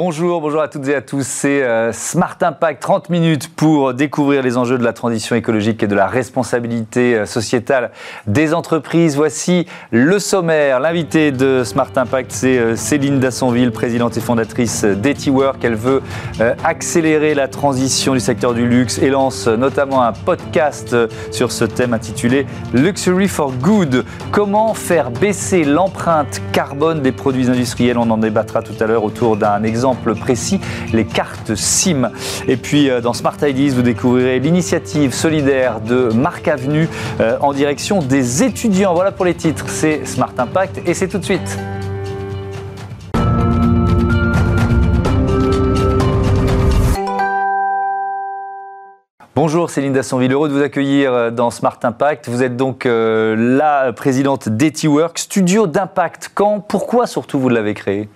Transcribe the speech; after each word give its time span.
Bonjour, 0.00 0.40
bonjour 0.40 0.60
à 0.60 0.68
toutes 0.68 0.86
et 0.86 0.94
à 0.94 1.02
tous. 1.02 1.26
C'est 1.26 1.64
euh, 1.64 1.92
Smart 1.92 2.36
Impact, 2.40 2.80
30 2.80 3.10
minutes 3.10 3.52
pour 3.52 3.94
découvrir 3.94 4.44
les 4.44 4.56
enjeux 4.56 4.78
de 4.78 4.84
la 4.84 4.92
transition 4.92 5.34
écologique 5.34 5.82
et 5.82 5.88
de 5.88 5.96
la 5.96 6.06
responsabilité 6.06 7.16
euh, 7.16 7.26
sociétale 7.26 7.90
des 8.28 8.54
entreprises. 8.54 9.16
Voici 9.16 9.66
le 9.90 10.20
sommaire. 10.20 10.78
L'invité 10.78 11.32
de 11.32 11.64
Smart 11.64 11.90
Impact, 11.96 12.30
c'est 12.30 12.58
euh, 12.58 12.76
Céline 12.76 13.18
Dassonville, 13.18 13.72
présidente 13.72 14.16
et 14.16 14.20
fondatrice 14.20 14.84
d'EtiWork. 14.84 15.64
Elle 15.64 15.74
veut 15.74 16.00
accélérer 16.62 17.34
la 17.34 17.48
transition 17.48 18.14
du 18.14 18.20
secteur 18.20 18.54
du 18.54 18.68
luxe 18.68 18.98
et 18.98 19.10
lance 19.10 19.48
notamment 19.48 20.02
un 20.04 20.12
podcast 20.12 20.94
sur 21.32 21.50
ce 21.50 21.64
thème 21.64 21.92
intitulé 21.92 22.46
Luxury 22.72 23.26
for 23.26 23.50
Good. 23.50 24.04
Comment 24.30 24.74
faire 24.74 25.10
baisser 25.10 25.64
l'empreinte 25.64 26.40
carbone 26.52 27.02
des 27.02 27.10
produits 27.10 27.50
industriels? 27.50 27.98
On 27.98 28.08
en 28.10 28.18
débattra 28.18 28.62
tout 28.62 28.74
à 28.78 28.86
l'heure 28.86 29.02
autour 29.02 29.36
d'un 29.36 29.64
exemple 29.64 29.87
précis, 29.94 30.60
les 30.92 31.04
cartes 31.04 31.54
SIM. 31.54 32.10
Et 32.46 32.56
puis 32.56 32.90
euh, 32.90 33.00
dans 33.00 33.12
Smart 33.12 33.36
Ideas, 33.42 33.74
vous 33.74 33.82
découvrirez 33.82 34.38
l'initiative 34.40 35.12
solidaire 35.12 35.80
de 35.80 36.10
Marc 36.14 36.48
Avenue 36.48 36.88
euh, 37.20 37.36
en 37.40 37.52
direction 37.52 38.00
des 38.00 38.42
étudiants. 38.42 38.94
Voilà 38.94 39.12
pour 39.12 39.24
les 39.24 39.34
titres, 39.34 39.64
c'est 39.68 40.06
Smart 40.06 40.32
Impact 40.36 40.82
et 40.86 40.94
c'est 40.94 41.08
tout 41.08 41.18
de 41.18 41.24
suite. 41.24 41.58
Bonjour 49.34 49.70
Céline 49.70 49.92
Dassonville, 49.92 50.32
heureux 50.32 50.48
de 50.48 50.54
vous 50.54 50.62
accueillir 50.62 51.12
euh, 51.12 51.30
dans 51.30 51.50
Smart 51.50 51.78
Impact. 51.82 52.28
Vous 52.28 52.42
êtes 52.42 52.56
donc 52.56 52.86
la 52.86 53.92
présidente 53.92 54.48
d'EtiWork, 54.48 55.18
studio 55.18 55.66
d'impact. 55.66 56.32
Quand, 56.34 56.60
pourquoi 56.60 57.06
surtout 57.06 57.38
vous 57.38 57.48
l'avez 57.48 57.74
créé? 57.74 58.08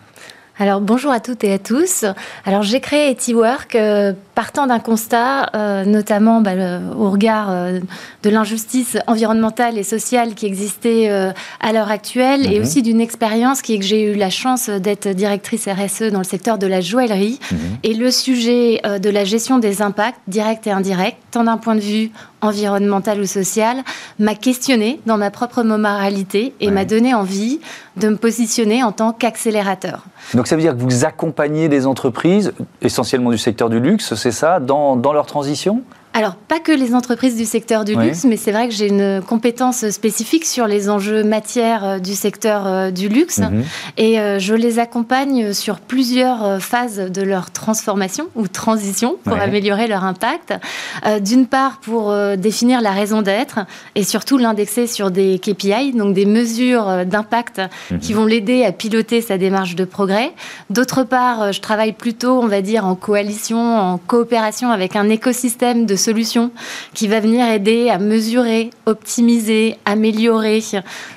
Alors 0.59 0.83
bonjour 0.83 1.11
à 1.11 1.21
toutes 1.21 1.45
et 1.45 1.53
à 1.53 1.59
tous. 1.59 2.05
Alors 2.45 2.63
j'ai 2.63 2.81
créé 2.81 3.11
EtiWork 3.11 3.75
euh, 3.75 4.13
partant 4.35 4.67
d'un 4.67 4.81
constat, 4.81 5.51
euh, 5.55 5.85
notamment 5.87 6.43
bah, 6.43 6.53
au 6.97 7.11
regard 7.11 7.51
euh, 7.51 7.81
de 8.23 8.31
l'injustice 8.31 8.99
environnementale 9.07 9.79
et 9.79 9.83
sociale 9.83 10.35
qui 10.35 10.45
existait 10.45 11.09
à 11.09 11.73
l'heure 11.73 11.91
actuelle, 11.91 12.53
et 12.53 12.59
mhm. 12.59 12.63
aussi 12.63 12.83
d'une 12.83 13.01
expérience 13.01 13.63
qui 13.63 13.75
est 13.75 13.79
que 13.79 13.85
j'ai 13.85 14.13
eu 14.13 14.15
la 14.15 14.31
chance 14.31 14.69
d'être 14.69 15.09
directrice 15.09 15.67
RSE 15.67 16.13
dans 16.13 16.19
le 16.19 16.25
secteur 16.25 16.59
de 16.59 16.67
la 16.67 16.81
joaillerie, 16.81 17.41
mhm. 17.51 17.59
et 17.83 17.95
le 17.95 18.11
sujet 18.11 18.81
de 18.85 19.11
la 19.11 19.25
gestion 19.25 19.59
des 19.59 19.81
impacts 19.81 20.21
directs 20.29 20.67
et 20.67 20.71
indirects, 20.71 21.17
tant 21.31 21.45
d'un 21.45 21.57
point 21.57 21.75
de 21.75 21.81
vue 21.81 22.11
environnemental 22.43 23.21
ou 23.21 23.27
social, 23.27 23.79
m'a 24.19 24.35
questionné 24.35 25.01
dans 25.07 25.17
ma 25.17 25.31
propre 25.31 25.63
moralité 25.63 26.55
et 26.61 26.71
m'a 26.71 26.85
donné 26.85 27.15
envie 27.15 27.61
de 27.97 28.09
me 28.09 28.17
positionner 28.17 28.83
en 28.83 28.93
tant 28.93 29.13
qu'accélérateur. 29.13 30.05
Donc 30.35 30.47
ça 30.47 30.57
veut 30.57 30.63
dire 30.63 30.77
que 30.77 30.81
vous 30.81 31.05
accompagnez 31.05 31.69
des 31.69 31.87
entreprises, 31.87 32.53
essentiellement 32.81 33.31
du 33.31 33.39
secteur 33.39 33.69
du 33.69 33.81
luxe, 33.81 34.15
c'est 34.15 34.31
ça, 34.31 34.61
dans, 34.61 34.97
dans 34.97 35.13
leur 35.13 35.27
transition? 35.27 35.83
Alors, 36.15 36.35
pas 36.35 36.61
que 36.61 36.73
les 36.73 36.95
entreprises 36.95 37.37
du 37.37 37.47
secteur 37.47 37.85
du 37.87 37.95
luxe, 37.95 38.25
mais 38.25 38.37
c'est 38.37 38.53
vrai 38.53 38.69
que 38.69 38.75
j'ai 38.75 38.89
une 38.89 39.23
compétence 39.27 39.89
spécifique 39.89 40.45
sur 40.45 40.67
les 40.67 40.91
enjeux 40.91 41.25
matières 41.25 41.85
euh, 41.85 41.99
du 41.99 42.15
secteur 42.15 42.67
euh, 42.67 42.91
du 42.91 43.09
luxe. 43.09 43.39
Mhm. 43.39 43.65
Et 43.97 44.21
euh, 44.21 44.39
je 44.39 44.53
les 44.55 44.79
accompagne 44.79 45.55
sur 45.55 45.79
plusieurs 45.81 46.61
phases 46.61 46.99
de 46.99 47.23
leur 47.23 47.51
transformation 47.51 48.27
ou 48.35 48.47
transition 48.47 49.17
pour 49.25 49.35
améliorer 49.35 49.87
leur 49.87 50.05
impact. 50.05 50.55
D'une 51.21 51.47
part, 51.47 51.79
pour 51.81 52.15
définir 52.37 52.81
la 52.81 52.91
raison 52.91 53.23
d'être 53.23 53.61
et 53.95 54.05
surtout 54.05 54.39
l'indexer 54.39 54.87
sur 54.87 55.11
des 55.11 55.39
KPI, 55.39 55.93
donc 55.93 56.15
des 56.15 56.27
mesures 56.27 57.05
d'impact 57.07 57.61
mhm. 57.91 57.99
qui 57.99 58.13
vont 58.13 58.27
l'aider 58.27 58.65
à 58.65 58.73
piloter 58.73 59.21
sa 59.21 59.39
démarche 59.39 59.75
de 59.75 59.85
progrès. 59.85 60.33
D'autre 60.71 61.05
part, 61.05 61.53
je 61.53 61.61
travaille 61.61 61.93
plutôt, 61.93 62.41
on 62.41 62.47
va 62.47 62.61
dire, 62.61 62.87
en 62.87 62.95
coalition, 62.95 63.79
en 63.79 63.99
coopération 63.99 64.71
avec 64.71 64.97
un 64.97 65.09
écosystème 65.09 65.87
de 65.87 65.97
solution 66.03 66.51
qui 66.95 67.09
va 67.09 67.21
venir 67.21 67.47
aider 67.47 67.89
à 67.89 67.99
mesurer, 67.99 68.71
optimiser, 68.87 69.77
améliorer 69.85 70.43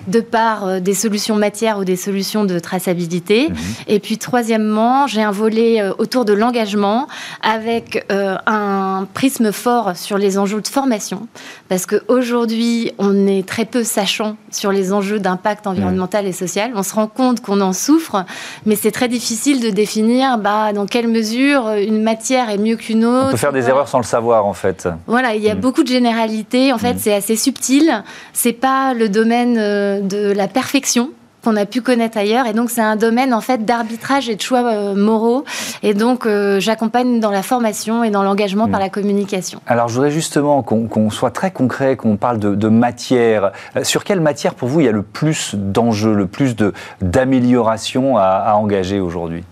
de 0.07 0.19
par 0.19 0.65
euh, 0.65 0.79
des 0.79 0.93
solutions 0.93 1.35
matières 1.35 1.79
ou 1.79 1.83
des 1.83 1.95
solutions 1.95 2.45
de 2.45 2.59
traçabilité. 2.59 3.49
Mhm. 3.49 3.55
Et 3.87 3.99
puis 3.99 4.17
troisièmement, 4.17 5.07
j'ai 5.07 5.21
un 5.21 5.31
volet 5.31 5.81
euh, 5.81 5.93
autour 5.97 6.25
de 6.25 6.33
l'engagement 6.33 7.07
avec 7.41 8.05
euh, 8.11 8.37
un 8.45 9.07
prisme 9.13 9.51
fort 9.51 9.95
sur 9.95 10.17
les 10.17 10.37
enjeux 10.37 10.61
de 10.61 10.67
formation 10.67 11.27
parce 11.69 11.85
qu'aujourd'hui, 11.85 12.91
on 12.97 13.27
est 13.27 13.47
très 13.47 13.65
peu 13.65 13.83
sachant 13.83 14.37
sur 14.51 14.71
les 14.71 14.93
enjeux 14.93 15.19
d'impact 15.19 15.67
environnemental 15.67 16.25
et 16.27 16.31
social. 16.31 16.71
On 16.75 16.83
se 16.83 16.93
rend 16.93 17.07
compte 17.07 17.41
qu'on 17.41 17.61
en 17.61 17.73
souffre, 17.73 18.25
mais 18.65 18.75
c'est 18.75 18.91
très 18.91 19.07
difficile 19.07 19.61
de 19.61 19.69
définir 19.69 20.37
bah, 20.37 20.73
dans 20.73 20.85
quelle 20.85 21.07
mesure 21.07 21.71
une 21.71 22.03
matière 22.03 22.49
est 22.49 22.57
mieux 22.57 22.75
qu'une 22.75 23.05
autre. 23.05 23.27
On 23.27 23.31
peut 23.31 23.37
faire 23.37 23.51
des 23.51 23.67
erreurs 23.67 23.87
sans 23.87 23.97
le 23.97 24.03
savoir, 24.03 24.45
en 24.45 24.53
fait. 24.53 24.74
Voilà, 25.07 25.35
il 25.35 25.43
y 25.43 25.49
a 25.49 25.55
mm. 25.55 25.59
beaucoup 25.59 25.83
de 25.83 25.87
généralités. 25.87 26.73
En 26.73 26.77
fait, 26.77 26.93
mm. 26.93 26.99
c'est 26.99 27.13
assez 27.13 27.35
subtil. 27.35 28.03
C'est 28.33 28.53
pas 28.53 28.93
le 28.93 29.09
domaine 29.09 29.57
euh, 29.57 30.01
de 30.01 30.31
la 30.31 30.47
perfection 30.47 31.11
qu'on 31.43 31.55
a 31.55 31.65
pu 31.65 31.81
connaître 31.81 32.17
ailleurs. 32.17 32.47
Et 32.47 32.53
donc, 32.53 32.71
c'est 32.71 32.81
un 32.81 32.95
domaine 32.95 33.33
en 33.33 33.41
fait 33.41 33.65
d'arbitrage 33.65 34.29
et 34.29 34.35
de 34.35 34.41
choix 34.41 34.63
euh, 34.63 34.95
moraux. 34.95 35.45
Et 35.83 35.93
donc, 35.93 36.25
euh, 36.25 36.59
j'accompagne 36.59 37.19
dans 37.19 37.29
la 37.29 37.43
formation 37.43 38.03
et 38.03 38.09
dans 38.09 38.23
l'engagement 38.23 38.67
par 38.67 38.79
mm. 38.79 38.83
la 38.83 38.89
communication. 38.89 39.61
Alors, 39.67 39.87
je 39.87 39.93
voudrais 39.93 40.11
justement 40.11 40.63
qu'on 40.63 41.09
soit 41.11 41.31
très 41.31 41.51
concret, 41.51 41.95
qu'on 41.95 42.17
parle 42.17 42.39
de, 42.39 42.67
matière. 42.67 43.51
Sur 43.83 44.03
quelle 44.03 44.21
matière, 44.21 44.55
pour 44.55 44.67
vous, 44.67 44.79
il 44.79 44.85
y 44.87 44.89
a 44.89 44.91
le 44.91 45.03
plus 45.03 45.53
d'enjeux, 45.53 46.13
le 46.13 46.25
plus 46.25 46.55
d'amélioration 47.01 48.17
à 48.17 48.55
engager 48.55 48.99
aujourd'hui? 48.99 49.43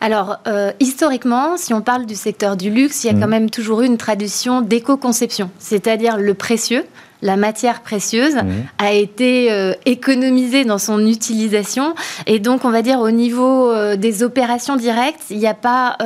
Alors, 0.00 0.38
euh, 0.46 0.72
historiquement, 0.80 1.56
si 1.56 1.72
on 1.72 1.80
parle 1.80 2.06
du 2.06 2.14
secteur 2.14 2.56
du 2.56 2.70
luxe, 2.70 3.04
il 3.04 3.06
y 3.08 3.10
a 3.10 3.12
quand 3.14 3.26
mm. 3.26 3.30
même 3.30 3.50
toujours 3.50 3.82
eu 3.82 3.86
une 3.86 3.96
tradition 3.96 4.60
d'éco-conception, 4.60 5.50
c'est-à-dire 5.58 6.18
le 6.18 6.34
précieux, 6.34 6.84
la 7.22 7.36
matière 7.36 7.80
précieuse 7.80 8.34
mm. 8.34 8.50
a 8.78 8.92
été 8.92 9.50
euh, 9.50 9.72
économisée 9.86 10.66
dans 10.66 10.76
son 10.78 11.06
utilisation 11.06 11.94
et 12.26 12.40
donc 12.40 12.66
on 12.66 12.70
va 12.70 12.82
dire 12.82 13.00
au 13.00 13.10
niveau 13.10 13.70
euh, 13.70 13.96
des 13.96 14.22
opérations 14.22 14.76
directes, 14.76 15.22
il 15.30 15.38
n'y 15.38 15.46
a 15.46 15.54
pas 15.54 15.96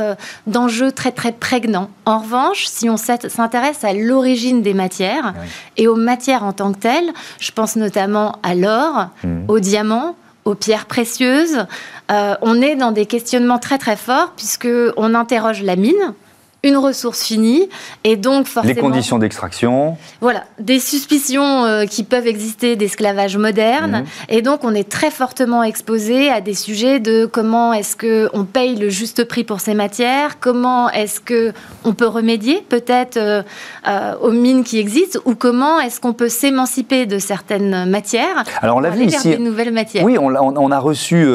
d'enjeu 0.47 0.93
très 0.93 1.11
très 1.11 1.33
prégnant. 1.33 1.91
En 2.05 2.21
revanche, 2.21 2.67
si 2.67 2.89
on 2.89 2.97
s'intéresse 2.97 3.83
à 3.83 3.93
l'origine 3.93 4.63
des 4.63 4.75
matières 4.75 5.35
et 5.77 5.89
aux 5.89 5.97
matières 5.97 6.45
en 6.45 6.53
tant 6.53 6.73
que 6.73 6.79
telles, 6.79 7.11
je 7.41 7.51
pense 7.51 7.75
notamment 7.75 8.37
à 8.43 8.55
l'or, 8.55 9.09
mm. 9.25 9.45
au 9.49 9.59
diamant, 9.59 10.15
aux 10.45 10.55
pierres 10.55 10.87
précieuses. 10.87 11.67
Euh, 12.11 12.35
on 12.43 12.61
est 12.61 12.77
dans 12.77 12.93
des 12.93 13.07
questionnements 13.07 13.59
très 13.59 13.79
très 13.79 13.97
forts 13.97 14.33
puisque 14.37 14.69
on 14.97 15.15
interroge 15.15 15.63
la 15.63 15.77
mine, 15.77 16.15
une 16.63 16.77
ressource 16.77 17.23
finie 17.23 17.69
et 18.05 18.17
donc 18.17 18.47
forcément... 18.47 18.75
Les 18.75 18.81
conditions 18.81 19.19
d'extraction. 19.19 19.97
Voilà, 20.21 20.45
des 20.59 20.79
suspicions 20.79 21.65
euh, 21.65 21.87
qui 21.87 22.05
peuvent 22.05 22.27
exister 22.27 22.77
d'esclavage 22.77 23.37
moderne 23.37 24.03
mhm. 24.03 24.05
et 24.29 24.43
donc 24.43 24.63
on 24.63 24.75
est 24.75 24.89
très 24.89 25.11
fortement 25.11 25.63
exposé 25.63 26.29
à 26.29 26.41
des 26.41 26.55
sujets 26.55 27.01
de 27.01 27.25
comment 27.25 27.73
est-ce 27.73 27.97
qu'on 27.97 28.45
paye 28.45 28.77
le 28.77 28.91
juste 28.91 29.25
prix 29.25 29.45
pour 29.45 29.61
ces 29.61 29.75
matières, 29.75 30.39
comment 30.39 30.91
est-ce 30.91 31.21
qu'on 31.21 31.95
peut 31.95 32.07
remédier 32.07 32.63
peut-être 32.69 33.17
euh, 33.17 33.43
euh, 33.89 34.15
aux 34.21 34.33
mines 34.33 34.65
qui 34.65 34.79
existent 34.79 35.19
ou 35.25 35.35
comment 35.35 35.81
est-ce 35.81 35.99
qu'on 35.99 36.13
peut 36.13 36.29
s'émanciper 36.29 37.07
de 37.07 37.19
certaines 37.19 37.89
matières 37.89 38.45
Alors 38.61 38.77
on 38.77 38.81
l'a 38.81 38.91
vu 38.91 39.05
ici... 39.05 39.31
Des 39.31 39.39
nouvelles 39.39 39.73
matières. 39.73 40.05
Oui, 40.05 40.19
on, 40.19 40.71
a, 40.71 40.79
reçu 40.79 41.27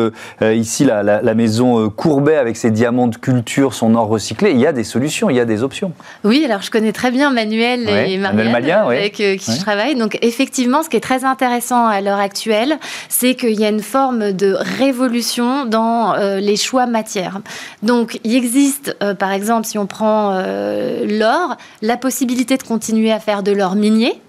ici 0.42 0.84
la, 0.84 1.04
la 1.04 1.34
maison 1.34 1.90
Courbet 1.90 2.36
avec 2.36 2.58
ses 2.58 2.72
diamants 2.72 3.08
de 3.08 3.16
culture, 3.16 3.74
son 3.74 3.96
or 3.96 4.08
recyclé, 4.08 4.52
il 4.52 4.60
y 4.60 4.68
a 4.68 4.74
des 4.74 4.84
solutions 4.84 5.15
il 5.24 5.36
y 5.36 5.40
a 5.40 5.46
des 5.46 5.64
options. 5.64 5.94
Oui, 6.24 6.44
alors 6.46 6.62
je 6.62 6.72
connais 6.72 6.92
très 6.92 7.12
bien 7.12 7.32
Manuel 7.32 7.90
et 7.90 8.18
Marielle 8.18 8.72
avec 8.72 9.20
euh, 9.20 9.38
qui 9.38 9.52
je 9.52 9.60
travaille. 9.60 9.96
Donc 9.96 10.18
effectivement, 10.22 10.84
ce 10.84 10.90
qui 10.90 10.98
est 10.98 11.02
très 11.02 11.24
intéressant 11.24 11.86
à 11.86 12.02
l'heure 12.02 12.20
actuelle, 12.20 12.78
c'est 13.10 13.36
qu'il 13.36 13.60
y 13.60 13.66
a 13.66 13.70
une 13.70 13.82
forme 13.82 14.32
de 14.32 14.56
révolution 14.78 15.66
dans 15.66 16.14
euh, 16.14 16.40
les 16.40 16.56
choix 16.56 16.86
matières. 16.86 17.40
Donc 17.84 18.20
il 18.24 18.36
existe, 18.36 18.96
euh, 19.02 19.14
par 19.14 19.32
exemple, 19.32 19.66
si 19.66 19.78
on 19.78 19.86
prend 19.86 20.36
l'or, 20.36 21.58
la 21.82 21.98
possibilité 21.98 22.58
de 22.58 22.64
continuer 22.64 23.12
à 23.12 23.20
faire 23.20 23.44
de 23.44 23.52
l'or 23.52 23.76
minier 23.76 24.22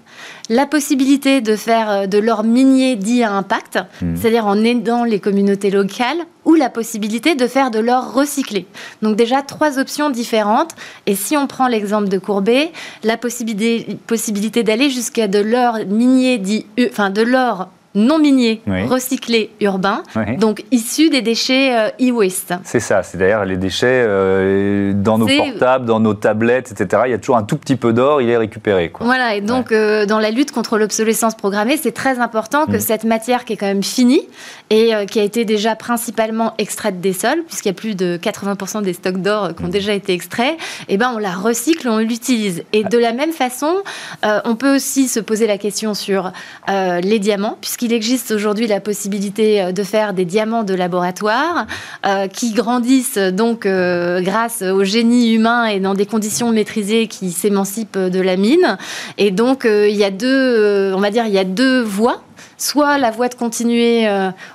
la 0.49 0.67
possibilité 0.67 1.41
de 1.41 1.57
faire 1.57 1.91
euh, 1.91 2.07
de 2.07 2.19
l'or 2.19 2.45
minier 2.45 2.97
dit 2.97 3.23
à 3.23 3.33
impact, 3.33 3.79
hmm. 4.01 4.17
c'est-à-dire 4.17 4.47
en 4.47 4.63
aidant 4.63 5.05
les 5.05 5.21
communautés 5.21 5.71
locales, 5.71 6.19
ou 6.45 6.55
la 6.55 6.71
possibilité 6.71 7.35
de 7.35 7.47
faire 7.47 7.71
de 7.71 7.81
l'or 7.81 8.13
recyclé. 8.13 8.67
Donc 9.03 9.17
déjà 9.17 9.43
trois 9.43 9.79
options 9.79 10.11
différentes. 10.11 10.71
Et 11.07 11.17
si 11.17 11.37
on 11.37 11.47
prend 11.47 11.67
l'exemple 11.67 12.09
de 12.09 12.19
Courbet, 12.19 12.71
la 13.03 13.17
possibilité, 13.17 13.99
possibilité 14.07 14.63
d'aller 14.63 14.89
jusqu'à 14.89 15.27
de 15.27 15.41
l'or 15.41 15.79
minier 15.89 16.39
dit, 16.39 16.67
enfin 16.89 17.11
de 17.11 17.23
l'or 17.23 17.69
non 17.97 18.19
miniers, 18.19 18.61
recyclés, 18.67 19.51
urbains, 19.61 20.03
donc 20.39 20.63
issus 20.71 21.09
des 21.11 21.23
déchets 21.23 21.75
euh, 21.75 22.11
e-waste. 22.11 22.55
C'est 22.63 22.81
ça, 22.81 23.03
c'est 23.03 23.17
d'ailleurs 23.17 23.47
les 23.47 23.57
déchets 23.57 24.05
euh, 24.07 24.93
dans 24.95 25.17
nos 25.19 25.27
portables, 25.27 25.87
dans 25.87 25.99
nos 25.99 26.13
tablettes, 26.13 26.71
etc. 26.73 27.05
Il 27.07 27.11
y 27.11 27.15
a 27.15 27.19
toujours 27.19 27.39
un 27.39 27.43
tout 27.43 27.57
petit 27.57 27.77
peu 27.77 27.95
d'or, 27.95 28.21
il 28.21 28.29
est 28.29 28.37
récupéré. 28.37 28.91
Quoi. 28.91 29.07
Voilà, 29.07 29.35
et 29.35 29.41
donc 29.41 29.73
euh, 29.73 30.05
dans 30.05 30.19
la 30.19 30.31
lutte 30.31 30.53
contre 30.53 30.77
l'obsolescence 30.77 31.35
programmée, 31.35 31.79
c'est 31.79 31.93
très 31.93 32.19
important 32.19 32.67
que 32.67 32.77
mm. 32.77 32.81
cette 32.81 33.05
matière 33.05 33.45
qui 33.47 33.55
est 33.55 33.57
quand 33.57 33.67
même 33.67 33.83
finie 33.83 34.29
et 34.69 34.93
qui 35.09 35.21
a 35.21 35.23
été 35.23 35.45
déjà 35.45 35.77
principalement 35.77 36.55
extraite 36.59 37.01
des 37.01 37.13
sols, 37.13 37.45
puisqu'il 37.47 37.69
y 37.69 37.71
a 37.71 37.75
plus 37.75 37.95
de 37.95 38.19
80% 38.21 38.83
des 38.83 38.93
stocks 38.93 39.23
d'or 39.23 39.55
qui 39.55 39.65
ont 39.65 39.69
mm. 39.69 39.71
déjà 39.71 39.95
été 39.95 40.13
extraits, 40.13 40.55
et 40.89 40.95
eh 40.95 40.97
ben 40.97 41.13
on 41.15 41.19
la 41.19 41.33
recycle, 41.33 41.89
on 41.89 41.99
l'utilise. 41.99 42.65
Et 42.73 42.83
de 42.85 42.99
la 42.99 43.13
même 43.13 43.33
façon, 43.33 43.77
on 44.23 44.57
peut 44.57 44.75
aussi 44.75 45.09
se 45.09 45.21
poser 45.21 45.47
la 45.47 45.57
question 45.57 45.95
sur 45.95 46.33
les 46.69 47.19
diamants, 47.19 47.57
puisqu'il 47.61 47.86
il 47.87 47.93
existe 47.93 48.33
aujourd'hui 48.33 48.67
la 48.67 48.81
possibilité 48.81 49.63
euh, 49.63 49.73
de 49.73 49.85
faire 49.85 50.13
des 50.13 50.25
diamants 50.25 50.65
de 50.65 50.75
laboratoire 50.75 51.67
euh, 52.05 52.27
qui 52.27 52.53
grandissent 52.53 53.17
donc 53.17 53.65
euh, 53.65 54.21
grâce 54.21 54.63
au 54.63 54.83
génie 54.83 55.33
humain 55.33 55.67
et 55.67 55.79
dans 55.79 55.95
des 55.95 56.05
conditions 56.05 56.51
maîtrisées 56.51 57.07
qui 57.07 57.31
s'émancipent 57.31 57.97
de 57.97 58.21
la 58.21 58.37
mine. 58.37 58.77
Et 59.19 59.31
donc 59.31 59.65
il 59.67 59.95
y 59.95 60.03
a 60.03 60.11
deux, 60.11 60.93
on 60.95 61.01
va 61.01 61.11
dire, 61.11 61.27
il 61.27 61.33
y 61.33 61.39
a 61.39 61.45
deux 61.45 61.81
voies 61.81 62.23
soit 62.59 62.97
la 62.97 63.11
voie 63.11 63.29
de 63.29 63.35
continuer, 63.35 64.09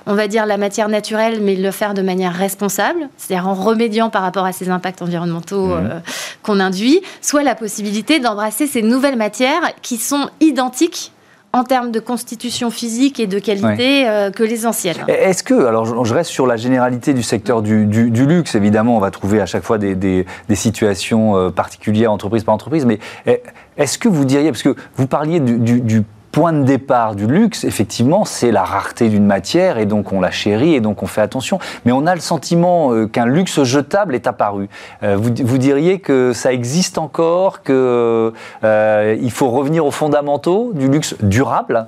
on 0.06 0.14
va 0.14 0.26
dire, 0.26 0.44
la 0.44 0.56
matière 0.56 0.88
naturelle, 0.88 1.40
mais 1.40 1.54
le 1.54 1.70
faire 1.70 1.94
de 1.94 2.02
manière 2.02 2.32
responsable, 2.32 3.08
c'est-à-dire 3.16 3.46
en 3.46 3.54
remédiant 3.54 4.10
par 4.10 4.22
rapport 4.22 4.44
à 4.44 4.52
ces 4.52 4.70
impacts 4.70 5.02
environnementaux 5.02 5.66
mmh. 5.66 6.02
qu'on 6.42 6.58
induit, 6.58 7.00
soit 7.20 7.44
la 7.44 7.54
possibilité 7.54 8.18
d'embrasser 8.18 8.66
ces 8.66 8.82
nouvelles 8.82 9.16
matières 9.16 9.70
qui 9.82 9.98
sont 9.98 10.28
identiques 10.40 11.12
en 11.52 11.64
termes 11.64 11.90
de 11.90 12.00
constitution 12.00 12.70
physique 12.70 13.20
et 13.20 13.26
de 13.26 13.38
qualité 13.38 14.08
euh, 14.08 14.30
que 14.30 14.42
les 14.42 14.66
anciennes. 14.66 15.04
Est-ce 15.08 15.42
que, 15.42 15.66
alors 15.66 16.04
je 16.04 16.14
reste 16.14 16.30
sur 16.30 16.46
la 16.46 16.56
généralité 16.56 17.12
du 17.12 17.22
secteur 17.22 17.62
du, 17.62 17.86
luxe, 17.86 18.54
évidemment, 18.54 18.96
on 18.96 19.00
va 19.00 19.10
trouver 19.10 19.40
à 19.40 19.46
chaque 19.46 19.64
fois 19.64 19.78
des, 19.78 20.26
situations 20.54 21.36
euh, 21.36 21.50
particulières, 21.50 22.12
entreprise 22.12 22.44
par 22.44 22.54
entreprise, 22.54 22.86
mais 22.86 22.98
eh, 23.26 23.42
est-ce 23.76 23.98
que 23.98 24.08
vous 24.08 24.24
diriez, 24.24 24.50
parce 24.50 24.62
que 24.62 24.74
vous 24.96 25.06
parliez 25.06 25.40
du, 25.40 25.80
du 25.80 26.04
point 26.32 26.54
de 26.54 26.64
départ 26.64 27.14
du 27.14 27.26
luxe, 27.26 27.62
effectivement, 27.64 28.24
c'est 28.24 28.50
la 28.50 28.64
rareté 28.64 29.10
d'une 29.10 29.26
matière 29.26 29.78
et 29.78 29.84
donc 29.84 30.12
on 30.12 30.20
la 30.20 30.30
chérit 30.30 30.74
et 30.74 30.80
donc 30.80 31.02
on 31.02 31.06
fait 31.06 31.20
attention. 31.20 31.58
Mais 31.84 31.92
on 31.92 32.06
a 32.06 32.14
le 32.14 32.20
sentiment 32.20 32.92
euh, 32.92 33.06
qu'un 33.06 33.26
luxe 33.26 33.62
jetable 33.62 34.14
est 34.14 34.26
apparu. 34.26 34.68
Euh, 35.02 35.16
vous, 35.16 35.58
diriez 35.58 36.00
que 36.00 36.32
ça 36.32 36.52
existe 36.52 36.96
encore, 36.96 37.62
qu'il 37.62 37.74
euh, 37.74 38.30
faut 39.30 39.50
revenir 39.50 39.84
aux 39.84 39.90
fondamentaux 39.90 40.72
du 40.74 40.88
luxe 40.88 41.14
durable? 41.20 41.86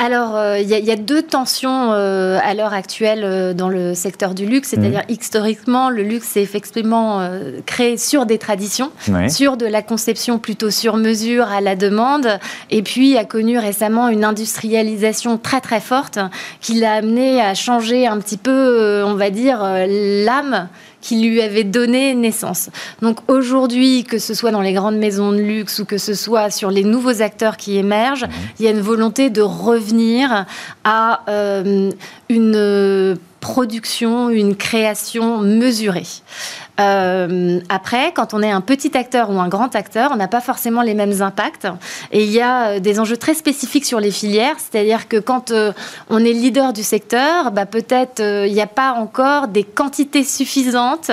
Alors, 0.00 0.36
euh, 0.36 0.60
il 0.60 0.68
y, 0.68 0.90
a 0.92 0.96
deux 0.96 1.22
tensions 1.22 1.92
euh, 1.92 2.38
à 2.44 2.54
l'heure 2.54 2.72
actuelle 2.72 3.22
euh, 3.24 3.52
dans 3.52 3.68
le 3.68 3.94
secteur 3.94 4.32
du 4.32 4.46
luxe. 4.46 4.68
C'est-à-dire, 4.68 5.02
mhm. 5.08 5.16
historiquement, 5.16 5.90
le 5.90 6.04
luxe 6.04 6.28
s'est 6.28 6.42
effectivement 6.42 7.28
créé 7.66 7.96
sur 7.96 8.24
des 8.24 8.38
traditions, 8.38 8.92
sur 9.28 9.56
de 9.56 9.66
la 9.66 9.82
conception 9.82 10.38
plutôt 10.38 10.70
sur 10.70 10.96
mesure 10.96 11.48
à 11.48 11.60
la 11.60 11.74
demande, 11.74 12.38
et 12.70 12.82
puis 12.82 13.16
a 13.16 13.24
connu 13.24 13.58
récemment 13.58 14.08
une 14.08 14.24
industrialisation 14.24 15.36
très 15.36 15.60
très 15.60 15.80
forte 15.80 16.18
qui 16.60 16.74
l'a 16.74 16.94
amené 16.94 17.40
à 17.40 17.54
changer 17.54 18.06
un 18.06 18.18
petit 18.18 18.36
peu, 18.36 19.02
on 19.04 19.14
va 19.14 19.30
dire, 19.30 19.58
l'âme 19.64 20.68
qui 21.00 21.20
lui 21.28 21.40
avait 21.40 21.64
donné 21.64 22.14
naissance. 22.14 22.70
Donc 23.02 23.18
aujourd'hui, 23.28 24.04
que 24.04 24.18
ce 24.18 24.34
soit 24.34 24.50
dans 24.50 24.60
les 24.60 24.72
grandes 24.72 24.96
maisons 24.96 25.32
de 25.32 25.38
luxe 25.38 25.78
ou 25.78 25.84
que 25.84 25.98
ce 25.98 26.14
soit 26.14 26.50
sur 26.50 26.70
les 26.70 26.84
nouveaux 26.84 27.22
acteurs 27.22 27.56
qui 27.56 27.76
émergent, 27.76 28.26
mhm. 28.26 28.32
il 28.58 28.64
y 28.64 28.68
a 28.68 28.72
une 28.72 28.80
volonté 28.80 29.30
de 29.30 29.42
revenir 29.42 30.46
à 30.84 31.22
euh, 31.28 31.90
une 32.28 33.18
production, 33.40 34.30
une 34.30 34.56
création 34.56 35.38
mesurée. 35.38 36.06
Euh, 36.80 37.60
après, 37.68 38.12
quand 38.12 38.34
on 38.34 38.42
est 38.42 38.50
un 38.50 38.60
petit 38.60 38.96
acteur 38.96 39.30
ou 39.30 39.40
un 39.40 39.48
grand 39.48 39.74
acteur, 39.74 40.10
on 40.12 40.16
n'a 40.16 40.28
pas 40.28 40.40
forcément 40.40 40.82
les 40.82 40.94
mêmes 40.94 41.22
impacts. 41.22 41.66
Et 42.12 42.24
il 42.24 42.30
y 42.30 42.40
a 42.40 42.68
euh, 42.68 42.80
des 42.80 43.00
enjeux 43.00 43.16
très 43.16 43.34
spécifiques 43.34 43.84
sur 43.84 44.00
les 44.00 44.10
filières, 44.10 44.56
c'est-à-dire 44.58 45.08
que 45.08 45.16
quand 45.16 45.50
euh, 45.50 45.72
on 46.08 46.24
est 46.24 46.32
leader 46.32 46.72
du 46.72 46.82
secteur, 46.82 47.50
bah, 47.50 47.66
peut-être 47.66 48.20
il 48.20 48.52
n'y 48.52 48.60
a 48.60 48.66
pas 48.66 48.92
encore 48.92 49.48
des 49.48 49.64
quantités 49.64 50.24
suffisantes 50.24 51.10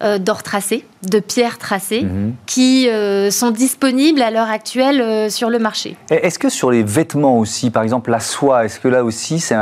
d'or 0.00 0.42
tracé, 0.42 0.84
de 1.08 1.20
pierres 1.20 1.58
tracées, 1.58 2.02
mhm. 2.02 2.34
qui 2.46 2.88
euh, 2.88 3.30
sont 3.30 3.50
disponibles 3.50 4.20
à 4.20 4.30
l'heure 4.30 4.50
actuelle 4.50 5.00
euh, 5.00 5.30
sur 5.30 5.48
le 5.48 5.58
marché. 5.58 5.96
Est-ce 6.10 6.38
que 6.38 6.48
sur 6.48 6.70
les 6.70 6.82
vêtements 6.82 7.38
aussi, 7.38 7.70
par 7.70 7.82
exemple 7.82 8.10
la 8.10 8.20
soie, 8.20 8.64
est-ce 8.64 8.80
que 8.80 8.88
là 8.88 9.04
aussi 9.04 9.40
c'est 9.40 9.54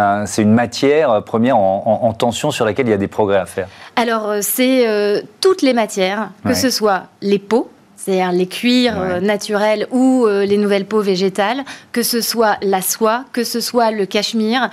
une 0.42 0.52
matière 0.52 1.22
première 1.22 1.56
en, 1.56 2.12
tension 2.14 2.50
sur 2.50 2.64
laquelle 2.64 2.86
il 2.86 2.90
y 2.90 2.94
a 2.94 2.98
des 2.98 3.08
progrès 3.08 3.38
à 3.38 3.46
faire? 3.46 3.68
Alors 3.96 4.34
c'est 4.40 4.86
toutes 5.40 5.62
les 5.62 5.72
matières, 5.72 6.30
que 6.44 6.54
ce 6.54 6.70
soit 6.70 7.04
les 7.20 7.38
peaux, 7.38 7.70
c'est-à-dire 7.96 8.32
les 8.32 8.46
cuirs 8.46 9.20
naturels 9.20 9.86
ou 9.90 10.26
les 10.26 10.56
nouvelles 10.56 10.86
peaux 10.86 11.00
végétales, 11.00 11.64
que 11.92 12.02
ce 12.02 12.20
soit 12.20 12.56
la 12.62 12.82
soie, 12.82 13.24
que 13.32 13.44
ce 13.44 13.60
soit 13.60 13.90
le 13.90 14.06
cachemire, 14.06 14.70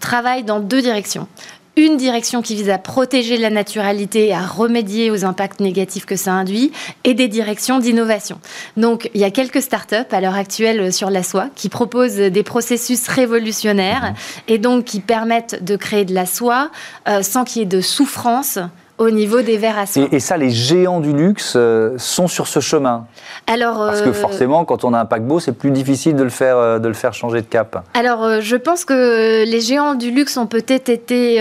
travaillent 0.00 0.44
dans 0.44 0.60
deux 0.60 0.82
directions 0.82 1.28
une 1.76 1.96
direction 1.96 2.42
qui 2.42 2.54
vise 2.54 2.70
à 2.70 2.78
protéger 2.78 3.36
la 3.38 3.50
naturalité 3.50 4.28
et 4.28 4.34
à 4.34 4.44
remédier 4.44 5.10
aux 5.10 5.24
impacts 5.24 5.60
négatifs 5.60 6.04
que 6.04 6.16
ça 6.16 6.32
induit, 6.32 6.70
et 7.04 7.14
des 7.14 7.28
directions 7.28 7.78
d'innovation. 7.78 8.38
Donc, 8.76 9.10
il 9.14 9.20
y 9.20 9.24
a 9.24 9.30
quelques 9.30 9.62
startups 9.62 9.94
à 10.10 10.20
l'heure 10.20 10.34
actuelle 10.34 10.92
sur 10.92 11.10
la 11.10 11.22
soie 11.22 11.48
qui 11.54 11.68
proposent 11.68 12.16
des 12.16 12.42
processus 12.42 13.08
révolutionnaires 13.08 14.10
mhm. 14.10 14.14
et 14.48 14.58
donc 14.58 14.84
qui 14.84 15.00
permettent 15.00 15.64
de 15.64 15.76
créer 15.76 16.04
de 16.04 16.14
la 16.14 16.26
soie 16.26 16.70
euh, 17.08 17.22
sans 17.22 17.44
qu'il 17.44 17.60
y 17.60 17.62
ait 17.62 17.68
de 17.68 17.80
souffrance 17.80 18.58
au 19.02 19.10
niveau 19.10 19.42
des 19.42 19.56
verres 19.56 19.78
à 19.78 19.86
soie. 19.86 20.06
Et, 20.12 20.20
ça, 20.20 20.36
les 20.36 20.50
géants 20.50 21.00
du 21.00 21.12
luxe 21.12 21.54
euh, 21.56 21.94
sont 21.98 22.28
sur 22.28 22.46
ce 22.46 22.60
chemin 22.60 23.06
Alors, 23.46 23.78
Parce 23.78 24.02
que 24.02 24.10
euh, 24.10 24.14
forcément, 24.14 24.64
quand 24.64 24.84
on 24.84 24.94
a 24.94 25.00
un 25.00 25.04
paquebot, 25.04 25.40
c'est 25.40 25.52
plus 25.52 25.70
difficile 25.70 26.14
de 26.14 26.22
le, 26.22 26.30
faire, 26.30 26.56
euh, 26.56 26.78
de 26.78 26.88
le 26.88 26.94
faire 26.94 27.12
changer 27.12 27.42
de 27.42 27.46
cap. 27.46 27.84
Alors, 27.94 28.40
je 28.40 28.56
pense 28.56 28.84
que 28.84 29.44
les 29.44 29.60
géants 29.60 29.94
du 29.94 30.10
luxe 30.10 30.36
ont 30.36 30.46
peut-être 30.46 30.88
été 30.88 31.40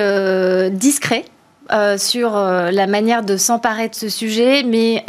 discrets. 0.71 1.25
sur 1.97 2.31
la 2.31 2.87
manière 2.87 3.23
de 3.23 3.37
s'emparer 3.37 3.87
de 3.87 3.95
ce 3.95 4.09
sujet, 4.09 4.63
mais 4.63 5.05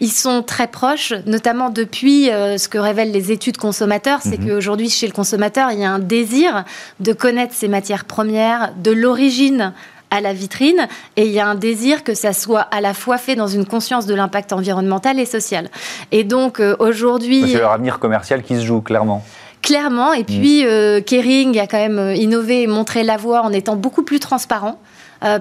ils 0.00 0.12
sont 0.12 0.42
très 0.42 0.68
proches, 0.68 1.12
notamment 1.26 1.70
depuis 1.70 2.26
ce 2.26 2.68
que 2.68 2.78
révèlent 2.78 3.10
les 3.10 3.32
études 3.32 3.56
consommateurs, 3.56 4.20
c'est 4.22 4.38
mhm. 4.38 4.48
qu'aujourd'hui, 4.48 4.90
chez 4.90 5.06
le 5.06 5.12
consommateur, 5.12 5.72
il 5.72 5.80
y 5.80 5.84
a 5.84 5.90
un 5.90 5.98
désir 5.98 6.64
de 7.00 7.12
connaître 7.12 7.54
ses 7.54 7.68
matières 7.68 8.04
premières, 8.04 8.72
de 8.76 8.92
l'origine 8.92 9.72
à 10.12 10.20
la 10.20 10.34
vitrine 10.34 10.86
et 11.16 11.24
il 11.24 11.32
y 11.32 11.40
a 11.40 11.48
un 11.48 11.54
désir 11.54 12.04
que 12.04 12.14
ça 12.14 12.34
soit 12.34 12.60
à 12.60 12.80
la 12.80 12.92
fois 12.92 13.16
fait 13.16 13.34
dans 13.34 13.46
une 13.46 13.64
conscience 13.64 14.06
de 14.06 14.14
l'impact 14.14 14.52
environnemental 14.52 15.18
et 15.18 15.24
social. 15.24 15.70
Et 16.12 16.22
donc 16.22 16.60
euh, 16.60 16.76
aujourd'hui... 16.78 17.50
C'est 17.50 17.58
leur 17.58 17.72
avenir 17.72 17.98
commercial 17.98 18.42
qui 18.42 18.56
se 18.56 18.60
joue, 18.60 18.82
clairement. 18.82 19.24
Clairement, 19.62 20.12
et 20.12 20.24
puis 20.24 20.64
mm. 20.64 20.66
euh, 20.68 21.00
Kering 21.00 21.58
a 21.58 21.66
quand 21.66 21.78
même 21.78 21.98
euh, 21.98 22.14
innové 22.14 22.62
et 22.62 22.66
montré 22.66 23.04
la 23.04 23.16
voie 23.16 23.40
en 23.40 23.52
étant 23.52 23.74
beaucoup 23.74 24.02
plus 24.02 24.20
transparent. 24.20 24.78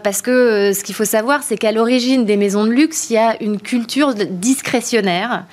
parce 0.04 0.22
que 0.22 0.72
ce 0.74 0.84
qu'il 0.84 0.96
faut 0.96 1.06
savoir, 1.06 1.42
c'est 1.44 1.58
qu'à 1.58 1.72
l'origine 1.72 2.24
des 2.24 2.38
maisons 2.38 2.66
de 2.66 2.72
luxe, 2.72 3.10
il 3.10 3.14
y 3.14 3.18
a 3.18 3.36
une 3.42 3.60
culture 3.60 4.14
discrétionnaire 4.14 5.46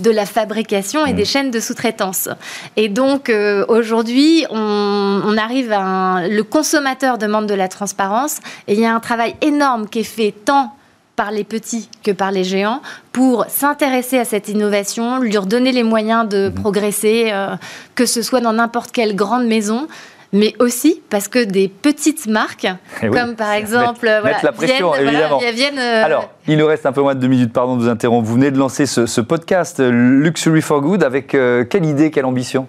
de 0.00 0.10
la 0.10 0.26
fabrication 0.26 1.06
et 1.06 1.12
des 1.12 1.22
mm. 1.22 1.26
chaînes 1.26 1.50
de 1.50 1.60
sous-traitance. 1.60 2.28
Et 2.76 2.88
donc 2.88 3.28
euh, 3.28 3.64
aujourd'hui, 3.68 4.44
on, 4.50 5.36
arrive 5.36 5.72
à 5.72 6.28
le 6.28 6.42
consommateur 6.42 7.18
demande 7.18 7.46
de 7.46 7.54
la 7.54 7.68
transparence 7.68 8.38
et 8.68 8.74
il 8.74 8.80
y 8.80 8.86
a 8.86 8.94
un 8.94 9.00
travail 9.00 9.34
énorme 9.40 9.88
qui 9.88 10.00
est 10.00 10.04
fait 10.04 10.32
tant 10.32 10.74
par 11.16 11.30
les 11.30 11.44
petits 11.44 11.88
que 12.02 12.10
par 12.10 12.30
les 12.30 12.44
géants 12.44 12.80
pour 13.12 13.46
s'intéresser 13.48 14.18
à 14.18 14.24
cette 14.24 14.48
innovation, 14.48 15.18
lui 15.18 15.36
redonner 15.36 15.72
les 15.72 15.82
moyens 15.82 16.28
de 16.28 16.48
mm. 16.48 16.54
progresser, 16.54 17.30
euh, 17.32 17.48
que 17.94 18.06
ce 18.06 18.22
soit 18.22 18.40
dans 18.40 18.52
n'importe 18.52 18.90
quelle 18.90 19.14
grande 19.14 19.46
maison, 19.46 19.86
mais 20.34 20.52
aussi 20.58 21.00
parce 21.08 21.28
que 21.28 21.42
des 21.42 21.68
petites 21.68 22.26
marques, 22.26 22.66
eh 23.02 23.08
comme 23.08 23.36
par 23.36 23.52
exemple, 23.52 24.04
la 24.04 24.52
pression, 24.52 24.94
évidemment. 24.94 25.40
Euh, 25.40 26.04
Alors, 26.04 26.30
il 26.48 26.58
nous 26.58 26.66
reste 26.66 26.84
un 26.84 26.92
peu 26.92 27.00
moins 27.00 27.14
de 27.14 27.20
deux 27.20 27.28
minutes, 27.28 27.52
pardon 27.52 27.76
de 27.76 27.82
vous 27.82 27.88
interrompre. 27.88 28.26
Vous 28.26 28.34
venez 28.34 28.50
de 28.50 28.58
lancer 28.58 28.84
ce, 28.84 29.20
podcast 29.20 29.80
Luxury 29.80 30.60
for 30.60 30.80
Good 30.80 31.04
avec 31.04 31.34
euh, 31.34 31.64
quelle 31.64 31.86
idée, 31.86 32.10
quelle 32.10 32.26
ambition? 32.26 32.66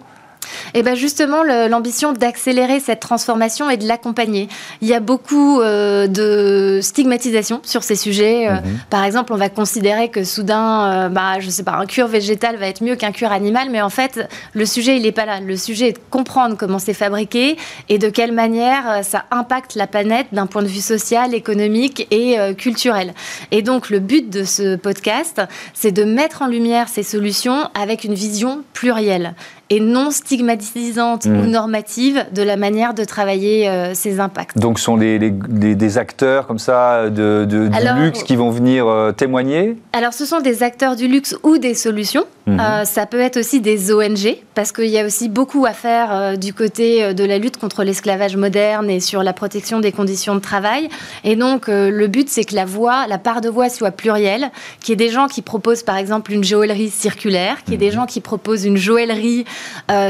Et 0.74 0.80
eh 0.80 0.84
bien 0.84 0.96
justement, 0.96 1.44
l'ambition 1.44 2.14
d'accélérer 2.14 2.80
cette 2.80 3.00
transformation 3.00 3.70
et 3.70 3.78
de 3.78 3.88
l'accompagner. 3.88 4.48
Il 4.82 4.88
y 4.88 4.94
a 4.94 5.00
beaucoup 5.00 5.62
euh, 5.62 6.08
de 6.08 6.80
stigmatisation 6.82 7.62
sur 7.64 7.84
ces 7.84 7.96
sujets. 7.96 8.48
Euh, 8.48 8.56
mhm. 8.56 8.80
Par 8.90 9.04
exemple, 9.04 9.34
on 9.34 9.38
va 9.38 9.50
considérer 9.50 10.10
que 10.10 10.24
soudain, 10.24 11.06
euh, 11.06 11.10
bah, 11.10 11.40
je 11.40 11.50
sais 11.50 11.64
pas, 11.64 11.74
un 11.74 11.86
cure 11.86 12.08
végétal 12.08 12.58
va 12.58 12.68
être 12.68 12.84
mieux 12.84 12.96
qu'un 12.96 13.12
cure 13.12 13.32
animal, 13.32 13.70
mais 13.72 13.82
en 13.82 13.90
fait, 13.90 14.28
le 14.54 14.66
sujet, 14.66 14.98
il 14.98 15.04
n'est 15.04 15.12
pas 15.12 15.26
là. 15.26 15.40
Le 15.40 15.58
sujet 15.58 15.90
est 15.90 15.94
de 15.94 16.00
comprendre 16.10 16.56
comment 16.58 16.80
c'est 16.80 16.94
fabriqué 16.94 17.58
et 17.90 17.98
de 17.98 18.10
quelle 18.10 18.32
manière 18.32 19.04
ça 19.04 19.26
impacte 19.32 19.76
la 19.76 19.88
planète 19.88 20.28
d'un 20.32 20.48
point 20.48 20.64
de 20.64 20.68
vue 20.68 20.82
social, 20.82 21.34
économique 21.34 22.08
et 22.12 22.38
culturel. 22.58 23.14
Et 23.52 23.62
donc, 23.62 23.90
le 23.90 24.00
but 24.00 24.30
de 24.30 24.44
ce 24.44 24.76
podcast, 24.76 25.42
c'est 25.74 25.92
de 25.92 26.04
mettre 26.04 26.42
en 26.42 26.48
lumière 26.48 26.88
ces 26.88 27.04
solutions 27.04 27.70
avec 27.74 28.04
une 28.04 28.14
vision 28.14 28.64
plurielle 28.74 29.36
et 29.70 29.80
non 29.80 30.12
stigmatisante 30.12 31.26
ou 31.26 31.46
normative 31.48 32.26
de 32.34 32.42
la 32.42 32.56
manière 32.58 32.94
de 32.94 33.04
travailler 33.04 33.70
ces 33.94 34.20
impacts. 34.20 34.58
Donc, 34.58 34.80
ce 34.80 34.86
sont 34.86 34.96
les, 34.96 35.20
des 35.20 35.98
acteurs 35.98 36.48
comme 36.48 36.60
ça 36.60 37.10
de, 37.10 37.46
du 37.46 37.70
luxe 38.02 38.24
qui 38.24 38.36
vont 38.36 38.52
venir 38.52 39.14
témoigner? 39.18 39.78
Alors, 39.94 40.14
ce 40.14 40.26
sont 40.26 40.42
des 40.42 40.64
acteurs 40.64 40.96
du 40.96 41.08
luxe 41.08 41.36
ou 41.44 41.58
des 41.58 41.74
solutions. 41.74 42.26
Mhm. 42.48 42.60
Euh, 42.60 42.86
ça 42.86 43.06
peut 43.06 43.20
être 43.20 43.38
aussi 43.38 43.60
des 43.60 43.92
ONG, 43.92 44.38
parce 44.54 44.72
qu'il 44.72 44.86
y 44.86 45.00
a 45.00 45.06
aussi 45.06 45.30
beaucoup 45.30 45.66
à 45.66 45.74
faire 45.74 46.10
euh, 46.12 46.36
du 46.36 46.54
côté 46.54 47.04
euh, 47.04 47.14
de 47.14 47.24
la 47.24 47.40
lutte 47.40 47.58
contre 47.58 47.84
l'esclavage 47.84 48.38
moderne 48.38 48.90
et 48.90 49.00
sur 49.00 49.24
la 49.24 49.34
protection 49.34 49.80
des 49.80 49.92
conditions 49.92 50.36
de 50.36 50.40
travail. 50.40 50.90
Et 51.24 51.36
donc, 51.36 51.68
le 51.68 52.08
but, 52.08 52.30
c'est 52.30 52.44
que 52.44 52.56
la 52.56 52.66
voix, 52.66 53.08
la 53.08 53.18
part 53.18 53.42
de 53.42 53.50
voix 53.50 53.70
soit 53.70 53.92
plurielle, 53.92 54.52
qu'il 54.80 54.92
y 54.92 54.94
ait 54.94 55.08
des 55.08 55.12
gens 55.12 55.28
qui 55.28 55.42
proposent, 55.42 55.84
par 55.84 55.98
exemple, 55.98 56.32
une 56.32 56.44
joaillerie 56.44 56.90
circulaire, 56.90 57.64
qu'il 57.64 57.74
y 57.74 57.76
ait 57.76 57.78
des 57.80 57.88
mhm. 57.88 57.94
gens 57.94 58.06
qui 58.06 58.22
proposent 58.22 58.66
une 58.66 58.78
joaillerie 58.78 59.46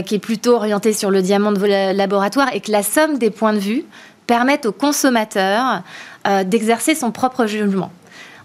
qui 0.06 0.16
est 0.16 0.20
plutôt 0.20 0.56
orientée 0.56 0.94
sur 0.94 1.12
le 1.12 1.22
diamant 1.22 1.52
de 1.52 1.94
laboratoire, 1.94 2.54
et 2.54 2.62
que 2.62 2.72
la 2.72 2.84
somme 2.84 3.18
des 3.18 3.30
points 3.30 3.54
de 3.54 3.60
vue 3.60 3.84
permette 4.28 4.66
au 4.66 4.72
consommateur 4.72 5.84
d'exercer 6.46 6.96
son 6.96 7.12
propre 7.12 7.46
jugement. 7.46 7.92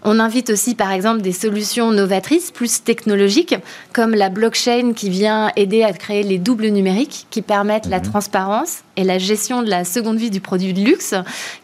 On 0.03 0.19
invite 0.19 0.49
aussi, 0.49 0.75
par 0.75 0.93
exemple, 0.93 1.21
des 1.21 1.33
solutions 1.33 1.91
novatrices, 1.91 2.51
plus 2.51 2.83
technologiques, 2.83 3.55
comme 3.93 4.15
la 4.15 4.31
blockchain 4.31 4.95
qui 4.95 5.11
vient 5.11 5.53
aider 5.57 5.83
à 5.83 5.93
créer 5.93 6.23
les 6.23 6.39
doubles 6.39 6.69
numériques 6.69 7.27
qui 7.31 7.43
permettent 7.43 7.87
la 7.87 7.99
mhm. 7.99 8.05
transparence 8.05 8.79
et 8.97 9.05
la 9.05 9.19
gestion 9.19 9.63
de 9.63 9.69
la 9.69 9.85
seconde 9.85 10.17
vie 10.17 10.31
du 10.31 10.41
produit 10.41 10.73
de 10.73 10.81
luxe, 10.81 11.15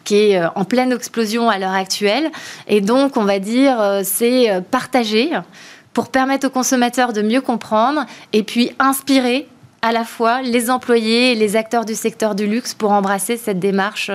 qui 0.03 0.15
est 0.15 0.39
euh, 0.39 0.49
en 0.55 0.65
pleine 0.65 0.91
explosion 0.91 1.49
à 1.49 1.57
l'heure 1.57 1.73
actuelle. 1.73 2.29
Et 2.67 2.81
donc, 2.81 3.17
on 3.17 3.23
va 3.23 3.39
dire, 3.39 3.81
euh, 3.81 4.01
c'est 4.03 4.51
euh, 4.51 4.61
partager 4.61 5.31
pour 5.97 6.09
permettre 6.09 6.45
aux 6.45 6.51
consommateurs 6.51 7.11
de 7.11 7.23
mieux 7.23 7.41
comprendre 7.41 8.05
et 8.31 8.43
puis 8.43 8.71
inspirer 8.77 9.47
à 9.81 9.91
la 9.91 10.03
fois 10.03 10.43
les 10.43 10.69
employés 10.69 11.31
et 11.31 11.35
les 11.35 11.55
acteurs 11.55 11.85
du 11.85 11.95
secteur 11.95 12.35
du 12.35 12.45
luxe 12.45 12.75
pour 12.75 12.91
embrasser 12.91 13.35
cette 13.35 13.57
démarche 13.57 14.11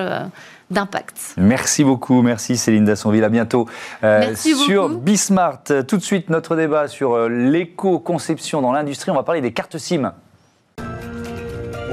d'impact. 0.71 1.33
Merci 1.35 1.83
beaucoup, 1.83 2.21
merci 2.21 2.55
Céline 2.55 2.85
Dassonville. 2.85 3.25
À 3.25 3.27
bientôt 3.27 3.67
euh, 4.05 4.33
sur 4.33 4.87
Bismart. 4.87 5.63
Tout 5.85 5.97
de 5.97 6.01
suite, 6.01 6.29
notre 6.29 6.55
débat 6.55 6.87
sur 6.87 7.15
euh, 7.15 7.27
l'éco-conception 7.27 8.61
dans 8.61 8.71
l'industrie. 8.71 9.11
On 9.11 9.15
va 9.15 9.23
parler 9.23 9.41
des 9.41 9.51
cartes 9.51 9.77
SIM. 9.77 10.13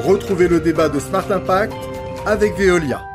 Retrouvez 0.07 0.47
le 0.47 0.61
débat 0.61 0.89
de 0.89 1.01
Smart 1.01 1.29
Impact 1.33 1.75
avec 2.27 2.57
Veolia. 2.57 3.10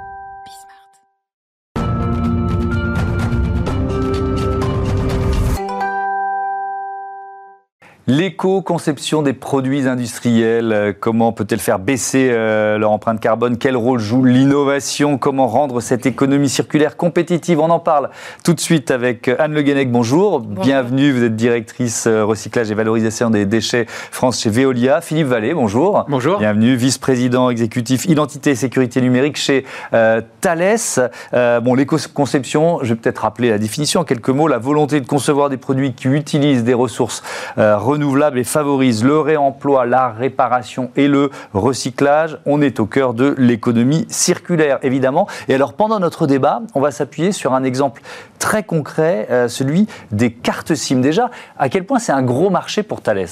L'éco-conception 8.08 9.24
des 9.24 9.34
produits 9.34 9.88
industriels, 9.88 10.72
euh, 10.72 10.94
comment 10.98 11.32
peut-elle 11.32 11.58
faire 11.58 11.80
baisser 11.80 12.30
euh, 12.32 12.78
leur 12.78 12.92
empreinte 12.92 13.20
carbone? 13.20 13.58
Quel 13.58 13.76
rôle 13.76 13.98
joue 13.98 14.24
l'innovation? 14.24 15.18
Comment 15.18 15.48
rendre 15.48 15.82
cette 15.82 16.06
économie 16.06 16.50
circulaire 16.50 16.98
compétitive? 16.98 17.60
On 17.60 17.72
en 17.72 17.80
parle 17.80 18.12
tout 18.44 18.54
de 18.54 18.60
suite 18.60 18.92
avec 18.92 19.28
Anne 19.40 19.54
Le 19.54 19.64
Guenec. 19.64 19.92
Bonjour. 19.92 20.42
Bienvenue, 20.42 21.14
vous 21.14 21.24
êtes 21.24 21.36
directrice 21.36 22.06
euh, 22.06 22.24
recyclage 22.24 22.70
et 22.70 22.76
valorisation 22.76 23.32
des 23.32 23.48
déchets 23.48 23.88
France 23.88 24.40
chez 24.40 24.52
Veolia. 24.52 25.02
Philippe 25.02 25.26
Vallée, 25.26 25.56
bonjour. 25.56 26.06
Bonjour. 26.08 26.38
Bienvenue, 26.38 26.76
vice-président 26.76 27.50
exécutif 27.50 28.06
identité 28.06 28.52
et 28.52 28.56
sécurité 28.56 29.02
numérique 29.02 29.38
chez 29.38 29.66
Thales. 29.92 30.76
bon, 31.64 31.74
l'éco-conception, 31.74 32.82
je 32.84 32.94
vais 32.94 33.00
peut-être 33.00 33.24
rappeler 33.24 33.50
la 33.50 33.58
définition 33.58 34.02
en 34.02 34.04
quelques 34.04 34.30
mots. 34.30 34.48
La 34.48 34.60
volonté 34.60 35.02
de 35.02 35.08
concevoir 35.08 35.50
des 35.50 35.58
produits 35.58 35.94
qui 35.94 36.08
utilisent 36.08 36.64
des 36.64 36.76
ressources 36.76 37.24
renouvelable 37.96 38.40
et 38.40 38.44
favorise 38.44 39.06
le 39.06 39.20
réemploi, 39.20 39.86
la 39.86 40.10
réparation 40.10 40.92
et 40.98 41.08
le 41.08 41.32
recyclage. 41.54 42.38
On 42.46 42.62
est 42.62 42.82
au 42.82 42.86
cœur 42.86 43.14
de 43.14 43.34
l'économie 43.38 44.06
circulaire, 44.10 44.80
évidemment. 44.84 45.28
Et 45.48 45.56
alors, 45.56 45.74
pendant 45.74 46.00
notre 46.02 46.28
débat, 46.28 46.62
on 46.74 46.82
va 46.82 46.92
s'appuyer 46.92 47.32
sur 47.32 47.54
un 47.54 47.64
exemple 47.64 48.02
très 48.38 48.64
concret, 48.64 49.28
euh, 49.32 49.48
celui 49.48 49.88
des 50.12 50.32
cartes 50.32 50.76
SIM. 50.76 51.00
Déjà, 51.00 51.32
à 51.58 51.70
quel 51.70 51.86
point 51.86 52.00
c'est 52.00 52.12
un 52.12 52.24
gros 52.24 52.50
marché 52.50 52.84
pour 52.84 53.00
Thales? 53.00 53.30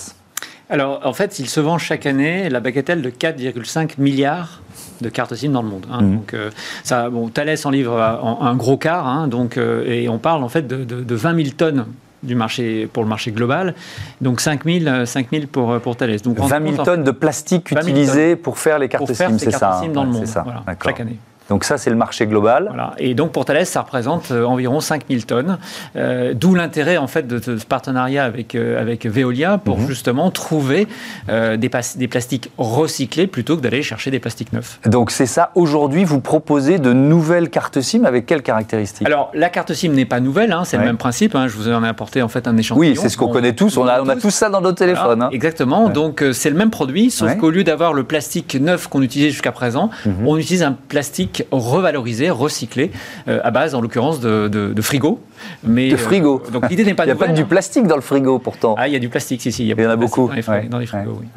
Alors, 0.70 1.02
en 1.04 1.14
fait, 1.14 1.40
il 1.40 1.50
se 1.50 1.60
vend 1.60 1.78
chaque 1.78 2.06
année 2.06 2.50
la 2.50 2.62
bagatelle 2.62 3.02
de 3.02 3.10
4,5 3.10 3.96
milliards 3.98 4.62
de 5.02 5.10
cartes 5.10 5.36
SIM 5.36 5.52
dans 5.52 5.62
le 5.62 5.68
monde. 5.68 5.86
Hein. 5.92 6.02
Mmh. 6.02 6.16
Donc, 6.16 6.34
euh, 6.34 6.52
ça, 6.84 7.10
bon, 7.10 7.28
Thales 7.28 7.58
en 7.66 7.70
livre 7.70 8.02
un 8.02 8.56
gros 8.56 8.78
quart, 8.78 9.08
hein, 9.08 9.28
donc, 9.28 9.58
euh, 9.58 9.86
et 9.86 10.08
on 10.08 10.20
parle 10.20 10.42
en 10.42 10.50
fait 10.50 10.66
de, 10.66 10.86
de 10.86 11.16
20 11.16 11.36
000 11.36 11.50
tonnes 11.58 11.86
du 12.24 12.36
marché, 12.36 12.90
pour 12.92 13.04
le 13.04 13.10
marché 13.10 13.32
global. 13.32 13.76
Donc 14.22 14.42
5 14.42 14.64
000, 14.64 15.06
5 15.06 15.28
000 15.32 15.44
pour, 15.52 15.80
pour 15.80 15.96
Thales. 15.96 16.20
Donc, 16.22 16.40
20 16.40 16.72
000 16.72 16.84
tonnes 16.84 17.04
de 17.04 17.12
plastique 17.12 17.72
utilisées 17.72 18.36
pour 18.36 18.58
faire 18.58 18.80
les 18.80 18.90
cartes 18.90 19.14
SIM, 19.14 19.38
c'est 19.38 19.52
ça, 19.52 19.80
SIM 19.82 19.92
dans 19.92 20.04
le 20.04 20.12
monde, 20.12 20.26
ça. 20.26 20.46
chaque 20.84 21.00
année. 21.00 21.18
Donc 21.50 21.64
ça, 21.64 21.78
c'est 21.78 21.90
le 21.90 21.96
marché 21.96 22.26
global. 22.26 22.66
Voilà. 22.70 22.94
Et 22.98 23.14
donc 23.14 23.32
pour 23.32 23.46
Thales, 23.46 23.66
ça 23.66 23.82
représente 23.82 24.32
euh, 24.32 24.46
environ 24.46 24.80
5000 24.80 25.26
tonnes. 25.26 25.58
Euh, 25.96 26.34
d'où 26.34 26.56
l'intérêt 26.56 26.98
en 26.98 27.08
fait 27.08 27.28
de, 27.28 27.40
ce 27.40 27.66
partenariat 27.66 28.24
avec, 28.24 28.56
euh, 28.56 28.80
avec 28.80 29.06
Veolia 29.06 29.58
pour 29.58 29.80
mhm. 29.80 29.88
justement 29.88 30.32
trouver 30.32 30.88
des, 31.28 31.58
des, 31.58 32.08
plastiques 32.08 32.52
recyclés 32.58 33.28
plutôt 33.28 33.58
que 33.58 33.62
d'aller 33.62 33.84
chercher 33.84 34.12
des 34.12 34.20
plastiques 34.20 34.54
neufs. 34.54 34.80
Donc 34.86 35.12
c'est 35.12 35.26
ça. 35.26 35.52
Aujourd'hui, 35.56 36.04
vous 36.04 36.22
proposez 36.22 36.80
de 36.80 36.94
nouvelles 36.94 37.50
cartes 37.50 37.82
SIM 37.82 38.06
avec 38.06 38.26
quelles 38.26 38.42
caractéristiques? 38.42 39.08
Alors 39.08 39.32
la 39.34 39.50
carte 39.50 39.74
SIM 39.74 39.92
n'est 39.92 40.06
pas 40.06 40.20
nouvelle, 40.20 40.52
hein, 40.52 40.64
c'est 40.66 40.78
le 40.78 40.84
même 40.84 40.98
principe. 40.98 41.36
Hein. 41.36 41.48
je 41.48 41.56
vous 41.56 41.70
en 41.70 41.84
ai 41.84 41.88
apporté 41.88 42.22
en 42.22 42.28
fait 42.28 42.48
un 42.48 42.58
échantillon. 42.58 42.92
Oui, 42.92 42.98
c'est 43.00 43.10
ce 43.10 43.18
qu'on 43.18 43.30
connaît 43.30 43.54
tous. 43.54 43.78
On 43.78 43.88
a, 43.88 44.02
on 44.02 44.10
a 44.10 44.16
tous 44.16 44.32
ça 44.32 44.50
dans 44.50 44.62
nos 44.62 44.72
téléphones. 44.72 45.24
Hein. 45.24 45.30
Exactement. 45.32 45.90
Donc 45.90 46.24
c'est 46.34 46.50
le 46.50 46.56
même 46.56 46.72
produit, 46.72 47.12
sauf 47.12 47.36
qu'au 47.38 47.50
lieu 47.50 47.64
d'avoir 47.64 47.94
le 47.94 48.04
plastique 48.04 48.56
neuf 48.60 48.88
qu'on 48.88 49.02
utilisait 49.02 49.32
jusqu'à 49.32 49.52
présent, 49.52 49.90
mhm. 50.06 50.28
on 50.28 50.38
utilise 50.38 50.64
un 50.64 50.74
plastique 50.74 51.33
revalorisé, 51.52 52.30
recyclé, 52.30 52.92
euh, 53.28 53.40
à 53.44 53.52
base 53.52 53.76
en 53.76 53.82
l'occurrence 53.82 54.20
de, 54.20 54.48
de, 54.48 54.82
frigo. 54.82 55.20
Mais, 55.64 55.90
de 55.90 55.98
frigo. 55.98 56.44
Euh, 56.46 56.52
donc 56.52 56.70
l'idée 56.70 56.84
n'est 56.84 56.94
pas 56.94 57.04
Il 57.06 57.08
n'y 57.08 57.12
a 57.12 57.16
pas 57.16 57.28
du 57.28 57.46
plastique 57.46 57.88
dans 57.88 57.96
le 57.96 58.02
frigo 58.02 58.40
pourtant. 58.40 58.76
Ah, 58.78 58.88
il 58.88 58.94
y 58.94 58.96
a 58.96 59.00
du 59.00 59.10
plastique, 59.10 59.42
si, 59.42 59.52
si. 59.52 59.68
Il 59.68 59.80
y, 59.80 59.86
en 59.86 59.90
a 59.90 59.96
beaucoup. 59.96 60.28
Dans 60.28 60.80
les, 60.80 60.86
frigos, 60.86 61.18
oui. 61.20 61.28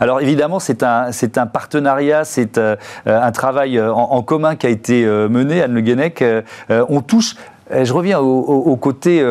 Alors 0.00 0.20
évidemment, 0.20 0.58
c'est 0.58 0.82
un, 0.82 1.12
c'est 1.12 1.38
un 1.38 1.46
partenariat, 1.46 2.24
c'est 2.24 2.58
euh, 2.58 2.76
un 3.06 3.32
travail 3.32 3.80
en, 3.80 4.22
commun 4.22 4.56
qui 4.56 4.66
a 4.66 4.70
été 4.70 5.04
mené, 5.04 5.62
Anne 5.62 5.72
Le 5.72 5.80
Guenec. 5.80 6.24
on 6.70 7.00
touche 7.00 7.36
je 7.70 7.92
reviens 7.92 8.18
au, 8.18 8.76
côté 8.76 9.22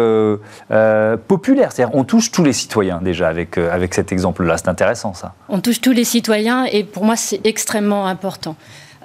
populaire, 1.27 1.71
c'est-à-dire 1.71 1.95
on 1.95 2.03
touche 2.03 2.31
tous 2.31 2.43
les 2.43 2.53
citoyens 2.53 2.99
déjà 3.01 3.27
avec, 3.27 3.57
avec 3.57 3.93
cet 3.93 4.11
exemple-là. 4.11 4.57
C'est 4.57 4.69
intéressant 4.69 5.13
ça. 5.13 5.33
On 5.49 5.59
touche 5.59 5.81
tous 5.81 5.91
les 5.91 6.03
citoyens 6.03 6.65
et 6.65 6.83
pour 6.83 7.03
moi 7.03 7.15
c'est 7.15 7.45
extrêmement 7.45 8.07
important. 8.07 8.55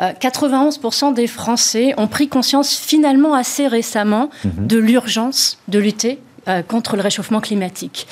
91% 0.01 1.11
euh, 1.11 1.13
des 1.13 1.27
Français 1.27 1.95
ont 1.97 2.09
pris 2.09 2.29
conscience 2.29 2.77
finalement 2.77 3.35
assez 3.35 3.67
récemment 3.67 4.31
mhm. 4.45 4.67
de 4.67 4.79
l'urgence 4.79 5.59
de 5.69 5.79
lutter 5.79 6.19
euh, 6.49 6.63
contre 6.63 6.97
le 6.97 7.03
réchauffement 7.03 7.41
climatique. 7.41 8.07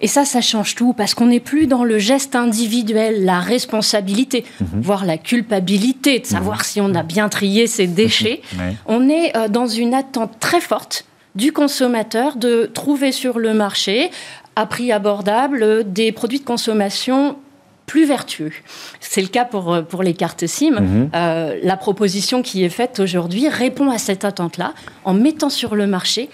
Et 0.00 0.08
ça, 0.08 0.24
ça 0.24 0.40
change 0.40 0.74
tout, 0.74 0.92
parce 0.92 1.14
qu'on 1.14 1.26
n'est 1.26 1.40
plus 1.40 1.66
dans 1.66 1.84
le 1.84 1.98
geste 1.98 2.34
individuel, 2.34 3.24
la 3.24 3.40
responsabilité, 3.40 4.44
mhm. 4.60 4.80
voire 4.80 5.04
la 5.04 5.18
culpabilité 5.18 6.18
de 6.18 6.26
savoir 6.26 6.58
mhm. 6.58 6.64
si 6.64 6.80
on 6.80 6.94
a 6.94 7.02
bien 7.02 7.28
trié 7.28 7.66
ses 7.66 7.86
déchets. 7.86 8.42
On 8.86 9.08
est 9.08 9.36
euh, 9.36 9.48
dans 9.48 9.66
une 9.66 9.94
attente 9.94 10.32
très 10.40 10.60
forte 10.60 11.04
du 11.34 11.52
consommateur 11.52 12.36
de 12.36 12.70
trouver 12.72 13.12
sur 13.12 13.38
le 13.38 13.54
marché, 13.54 14.10
à 14.56 14.66
prix 14.66 14.92
abordable, 14.92 15.84
des 15.92 16.12
produits 16.12 16.38
de 16.38 16.44
consommation 16.44 17.36
plus 17.86 18.06
vertueux. 18.06 18.52
C'est 19.00 19.20
le 19.20 19.28
cas 19.28 19.44
pour, 19.44 19.72
euh, 19.72 19.82
pour 19.82 20.02
les 20.02 20.14
cartes 20.14 20.46
SIM. 20.46 20.80
Mhm. 20.80 21.10
Euh, 21.14 21.58
la 21.62 21.76
proposition 21.76 22.42
qui 22.42 22.64
est 22.64 22.68
faite 22.70 23.00
aujourd'hui 23.00 23.48
répond 23.48 23.90
à 23.90 23.98
cette 23.98 24.24
attente-là 24.24 24.72
en 25.04 25.14
mettant 25.14 25.50
sur 25.50 25.74
le 25.74 25.86
marché 25.86 26.28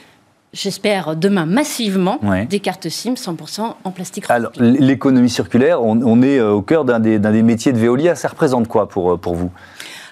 j'espère 0.52 1.14
demain 1.14 1.46
massivement, 1.46 2.18
des 2.48 2.58
cartes 2.58 2.88
SIM 2.88 3.14
100% 3.14 3.76
en 3.84 3.90
plastique. 3.92 4.24
Alors, 4.28 4.50
l'économie 4.58 5.30
circulaire, 5.30 5.80
on, 5.80 6.22
est 6.22 6.40
euh, 6.40 6.50
au 6.50 6.60
cœur 6.60 6.84
d'un 6.84 6.98
des, 6.98 7.20
des, 7.20 7.42
métiers 7.44 7.72
de 7.72 7.78
Veolia. 7.78 8.16
Ça 8.16 8.26
représente 8.26 8.66
quoi 8.66 8.88
pour, 8.88 9.16
pour 9.20 9.36
vous? 9.36 9.52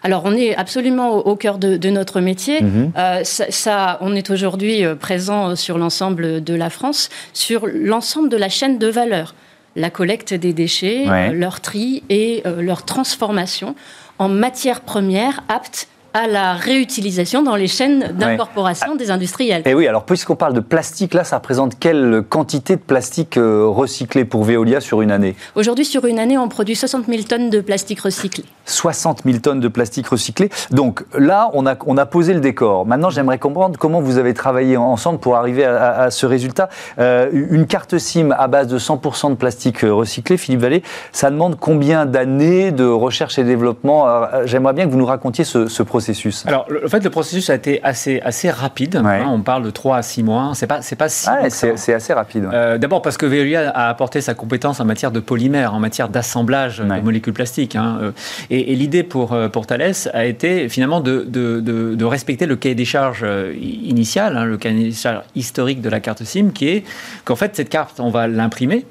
Alors, 0.05 0.23
on 0.27 0.33
est 0.35 0.55
absolument 0.55 1.17
au, 1.17 1.35
cœur 1.35 1.59
de, 1.59 1.91
notre 1.91 2.21
métier. 2.21 2.63
Mhm. 2.63 2.93
ça, 3.25 3.99
on 4.01 4.15
est 4.15 4.31
aujourd'hui 4.31 4.85
présent 5.01 5.57
sur 5.57 5.77
l'ensemble 5.77 6.45
de 6.45 6.55
la 6.55 6.71
France, 6.71 7.09
sur 7.33 7.67
l'ensemble 7.67 8.29
de 8.29 8.37
la 8.37 8.49
chaîne 8.49 8.79
de 8.79 8.87
valeur 8.87 9.35
la 9.79 9.91
collecte 9.91 10.35
des 10.35 10.53
déchets, 10.53 11.05
euh, 11.09 11.33
leur 11.33 11.61
tri 11.61 12.03
et 12.11 12.43
euh, 12.45 12.61
leur 12.61 12.85
transformation 12.85 13.75
en 14.19 14.29
matières 14.29 14.81
premières 14.81 15.43
aptes 15.49 15.89
à 16.15 16.27
la 16.27 16.55
réutilisation 16.55 17.43
dans 17.43 17.57
les 17.57 17.69
chaînes 17.69 18.13
d'incorporation 18.19 18.97
des 18.97 19.11
industriels. 19.11 19.63
Et 19.67 19.75
oui, 19.75 19.87
alors 19.87 20.05
puisqu'on 20.05 20.37
parle 20.37 20.55
de 20.55 20.61
plastique, 20.61 21.15
là, 21.15 21.25
ça 21.25 21.37
représente 21.37 21.79
quelle 21.79 22.23
quantité 22.29 22.77
de 22.77 22.81
plastique 22.81 23.37
euh, 23.37 23.67
recyclé 23.67 24.25
pour 24.25 24.45
Veolia 24.45 24.81
sur 24.81 25.03
une 25.03 25.11
année? 25.11 25.37
Aujourd'hui, 25.55 25.85
sur 25.85 26.07
une 26.07 26.19
année, 26.19 26.39
on 26.39 26.49
produit 26.49 26.77
60 26.77 27.07
000 27.07 27.23
tonnes 27.25 27.51
de 27.51 27.61
plastique 27.61 28.01
recyclé. 28.01 28.45
60 28.65 29.23
000 29.25 29.39
tonnes 29.39 29.61
de 29.61 29.69
plastique 29.69 30.09
recyclé. 30.09 30.51
Donc 30.71 31.05
là, 31.17 31.51
on 31.53 31.67
a, 31.67 31.77
on 31.87 31.97
a 31.97 32.07
posé 32.07 32.33
le 32.35 32.41
décor. 32.41 32.87
Maintenant, 32.87 33.11
j'aimerais 33.11 33.39
comprendre 33.39 33.79
comment 33.79 34.01
vous 34.01 34.19
avez 34.19 34.35
travaillé 34.35 34.77
ensemble 34.77 35.19
pour 35.19 35.37
arriver 35.37 35.65
à, 35.65 36.11
ce 36.11 36.27
résultat. 36.27 36.69
Euh, 36.99 37.29
une 37.33 37.67
carte 37.67 37.99
SIM 37.99 38.35
à 38.37 38.49
base 38.49 38.69
de 38.69 38.79
100% 38.79 39.31
de 39.31 39.35
plastique 39.35 39.81
recyclé, 39.81 40.37
Philippe 40.37 40.61
Vallée, 40.61 40.83
ça 41.13 41.31
demande 41.31 41.59
combien 41.59 42.07
d'années 42.07 42.73
de 42.73 42.85
recherche 42.85 43.39
et 43.39 43.45
développement? 43.45 44.07
J'aimerais 44.45 44.73
bien 44.73 44.87
que 44.87 44.91
vous 44.91 44.99
nous 44.99 45.07
racontiez 45.07 45.45
ce, 45.45 45.67
ce 45.67 45.83
processus 45.83 45.98
alors, 46.47 46.67
en 46.85 46.89
fait, 46.89 47.03
le 47.03 47.11
processus 47.11 47.51
a 47.51 47.55
été 47.55 47.81
assez, 47.83 48.21
assez 48.21 48.51
rapide. 48.51 48.97
Hein, 48.97 49.27
on 49.29 49.41
parle 49.43 49.65
de 49.65 49.71
3 49.71 49.99
à 49.99 50.03
6 50.03 50.23
mois. 50.23 50.53
C'est 50.55 50.67
pas, 50.67 50.83
c'est 50.83 50.97
pas 50.97 51.09
si 51.09 51.29
ah, 51.29 51.49
c'est, 51.51 51.95
assez 51.95 52.13
rapide. 52.13 52.49
Euh, 52.53 52.79
d'abord 52.79 53.03
parce 53.03 53.17
que 53.17 53.27
Veolia 53.27 53.71
a 53.71 53.89
apporté 53.89 54.21
sa 54.21 54.35
compétence 54.35 54.81
en 54.81 54.85
matière 54.85 55.11
de 55.11 55.21
polymère, 55.21 55.75
en 55.75 55.81
matière 55.81 56.09
d'assemblage 56.09 56.79
de 56.79 57.01
molécules 57.01 57.33
plastiques. 57.33 57.77
Hein, 57.77 57.99
euh. 58.03 58.13
et, 58.51 58.75
l'idée 58.75 59.03
pour, 59.03 59.33
euh, 59.33 59.49
pour 59.49 59.67
Thales 59.67 59.93
a 60.13 60.25
été 60.25 60.69
finalement 60.69 61.01
de, 61.01 61.25
de, 61.27 61.61
de, 61.61 62.05
respecter 62.05 62.47
le 62.47 62.57
cahier 62.57 62.75
des 62.75 62.85
charges 62.85 63.27
initial, 63.61 64.37
hein, 64.37 64.45
le 64.45 64.57
cahier 64.57 64.89
des 64.89 64.93
charges 64.93 65.23
historique 65.35 65.81
de 65.81 65.89
la 65.89 66.01
carte 66.01 66.25
SIM, 66.25 66.51
qui 66.53 66.69
est 66.69 66.85
qu'en 67.25 67.37
fait, 67.37 67.55
cette 67.55 67.69
carte, 67.69 68.01
on 68.01 68.11
va 68.11 68.27
l'imprimer 68.27 68.85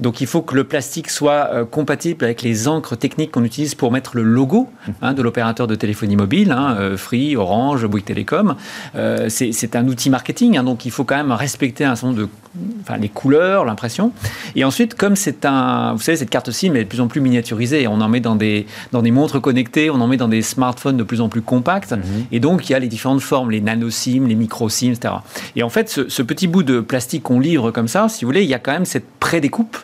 donc 0.00 0.20
il 0.20 0.26
faut 0.26 0.42
que 0.42 0.54
le 0.54 0.64
plastique 0.64 1.10
soit 1.10 1.48
euh, 1.52 1.64
compatible 1.64 2.24
avec 2.24 2.42
les 2.42 2.68
encres 2.68 2.96
techniques 2.96 3.32
qu'on 3.32 3.44
utilise 3.44 3.74
pour 3.74 3.90
mettre 3.90 4.16
le 4.16 4.22
logo 4.22 4.68
hein, 5.02 5.12
de 5.12 5.22
l'opérateur 5.22 5.66
de 5.66 5.74
téléphonie 5.74 6.16
mobile, 6.16 6.52
hein, 6.52 6.76
euh, 6.78 6.96
Free, 6.96 7.36
Orange, 7.36 7.84
Bouygues 7.86 8.04
Télécom. 8.04 8.54
Euh, 8.94 9.28
c'est 9.28 9.76
un 9.76 9.86
outil 9.88 10.10
marketing, 10.10 10.56
hein, 10.56 10.62
donc 10.62 10.84
il 10.86 10.90
faut 10.90 11.04
quand 11.04 11.16
même 11.16 11.32
respecter 11.32 11.84
un 11.84 11.96
certain 11.96 12.08
nombre 12.08 12.20
de, 12.20 12.28
enfin, 12.82 12.96
les 12.96 13.08
couleurs, 13.08 13.64
l'impression. 13.64 14.12
Et 14.54 14.64
ensuite, 14.64 14.94
comme 14.94 15.16
c'est 15.16 15.44
un, 15.44 15.94
vous 15.94 16.00
savez, 16.00 16.16
cette 16.16 16.30
carte 16.30 16.50
SIM 16.50 16.74
est 16.74 16.84
de 16.84 16.88
plus 16.88 17.00
en 17.00 17.08
plus 17.08 17.20
miniaturisée. 17.20 17.88
On 17.88 18.00
en 18.00 18.08
met 18.08 18.20
dans 18.20 18.36
des 18.36 18.66
dans 18.92 19.02
des 19.02 19.10
montres 19.10 19.40
connectées, 19.40 19.90
on 19.90 20.00
en 20.00 20.06
met 20.06 20.16
dans 20.16 20.28
des 20.28 20.42
smartphones 20.42 20.96
de 20.96 21.02
plus 21.02 21.20
en 21.20 21.28
plus 21.28 21.42
compacts. 21.42 21.92
Mhm. 21.92 22.02
Et 22.30 22.40
donc 22.40 22.68
il 22.68 22.72
y 22.72 22.74
a 22.76 22.78
les 22.78 22.88
différentes 22.88 23.20
formes, 23.20 23.50
les 23.50 23.60
nano 23.60 23.90
SIM, 23.90 24.26
les 24.26 24.36
micro 24.36 24.68
SIM, 24.68 24.92
etc. 24.92 25.14
Et 25.56 25.62
en 25.64 25.70
fait, 25.70 25.88
ce, 25.88 26.08
ce 26.08 26.22
petit 26.22 26.46
bout 26.46 26.62
de 26.62 26.80
plastique 26.80 27.24
qu'on 27.24 27.40
livre 27.40 27.72
comme 27.72 27.88
ça, 27.88 28.08
si 28.08 28.24
vous 28.24 28.28
voulez, 28.28 28.44
il 28.44 28.48
y 28.48 28.54
a 28.54 28.58
quand 28.60 28.72
même 28.72 28.84
cette 28.84 29.08
prédécoupe 29.18 29.76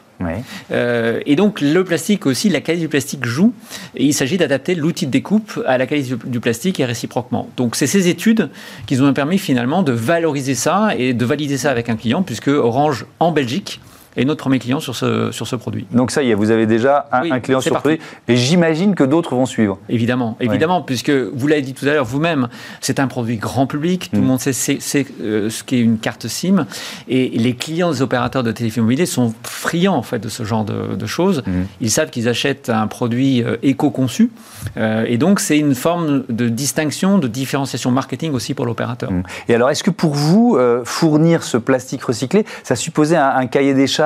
euh, 0.71 1.21
et 1.27 1.37
donc 1.37 1.61
le 1.61 1.85
plastique 1.85 2.27
aussi, 2.27 2.49
la 2.49 2.61
qualité 2.61 2.85
du 2.85 2.89
plastique 2.89 3.25
joue. 3.25 3.53
Et 3.97 4.05
il 4.05 4.15
s'agit 4.15 4.37
d'adapter 4.37 4.75
l'outil 4.75 5.07
de 5.07 5.11
découpe 5.11 5.61
à 5.67 5.79
la 5.79 5.87
qualité 5.87 6.15
du 6.25 6.41
plastique 6.41 6.81
et 6.81 6.85
réciproquement. 6.85 7.49
Donc 7.57 7.77
c'est 7.77 7.87
ces 7.87 8.09
études 8.09 8.51
qui 8.87 8.97
nous 8.97 9.05
ont 9.05 9.13
permis 9.13 9.39
finalement 9.39 9.83
de 9.83 9.93
valoriser 9.93 10.55
ça 10.55 10.91
et 10.97 11.13
de 11.13 11.25
valider 11.25 11.59
ça 11.59 11.71
avec 11.71 11.89
un 11.89 11.97
client, 11.97 12.23
puisque 12.23 12.49
Orange 12.49 13.07
en 13.21 13.33
Belgique 13.33 13.81
et 14.17 14.25
notre 14.25 14.41
premier 14.41 14.59
client 14.59 14.81
sur 14.81 14.95
ce, 14.95 15.31
sur 15.33 15.47
ce 15.47 15.57
produit. 15.57 15.87
Donc 15.91 16.11
ça 16.11 16.23
y 16.23 16.31
est, 16.31 16.35
vous 16.35 16.51
avez 16.51 16.67
déjà 16.67 17.09
un, 17.13 17.41
client 17.41 17.61
sur 17.61 17.75
ce 17.75 17.79
produit. 17.79 18.01
Et 18.29 18.37
j'imagine 18.37 18.95
que 18.95 19.05
d'autres 19.05 19.35
vont 19.35 19.47
suivre. 19.47 19.79
Évidemment, 19.89 20.37
évidemment, 20.41 20.83
puisque 20.83 21.11
vous 21.11 21.47
l'avez 21.47 21.63
dit 21.63 21.75
tout 21.75 21.87
à 21.87 21.93
l'heure 21.93 22.05
vous-même, 22.05 22.49
c'est 22.81 23.01
un 23.01 23.09
produit 23.09 23.37
grand 23.37 23.67
public, 23.67 24.11
tout 24.11 24.17
le 24.17 24.23
mm. 24.23 24.27
monde 24.27 24.41
sait, 24.41 24.79
euh, 25.21 25.51
ce 25.51 25.65
qu'est 25.65 25.81
une 25.81 25.99
carte 25.99 26.29
SIM, 26.29 26.67
et 27.09 27.29
les 27.31 27.55
clients 27.55 27.91
des 27.91 28.03
opérateurs 28.03 28.43
de 28.43 28.53
téléphonie 28.53 28.87
mobile 28.87 29.07
sont 29.07 29.35
friands 29.43 29.97
en 29.97 30.03
fait 30.03 30.19
de 30.19 30.29
ce 30.29 30.45
genre 30.45 30.65
de, 30.65 31.07
choses. 31.07 31.43
Mm. 31.47 31.63
Ils 31.81 31.91
savent 31.91 32.11
qu'ils 32.11 32.29
achètent 32.29 32.71
un 32.71 32.87
produit 32.87 33.43
euh, 33.43 33.57
éco-conçu, 33.63 34.31
euh, 34.77 35.05
et 35.07 35.19
donc 35.19 35.41
c'est 35.41 35.59
une 35.59 35.75
forme 35.75 36.25
de 36.29 36.49
distinction, 36.49 37.19
de 37.19 37.29
différenciation 37.29 37.91
marketing 37.91 38.33
aussi 38.33 38.55
pour 38.55 38.65
l'opérateur. 38.65 39.11
Mm. 39.11 39.23
Et 39.49 39.55
alors, 39.55 39.71
est-ce 39.71 39.83
que 39.83 39.91
pour 39.91 40.15
vous, 40.15 40.59
fournir 40.85 41.43
ce 41.43 41.57
plastique 41.57 42.03
recyclé, 42.05 42.45
ça 42.63 42.77
supposait 42.77 43.17
un, 43.17 43.29
un 43.29 43.47
cahier 43.47 43.75
des 43.75 43.87
charges 43.87 44.04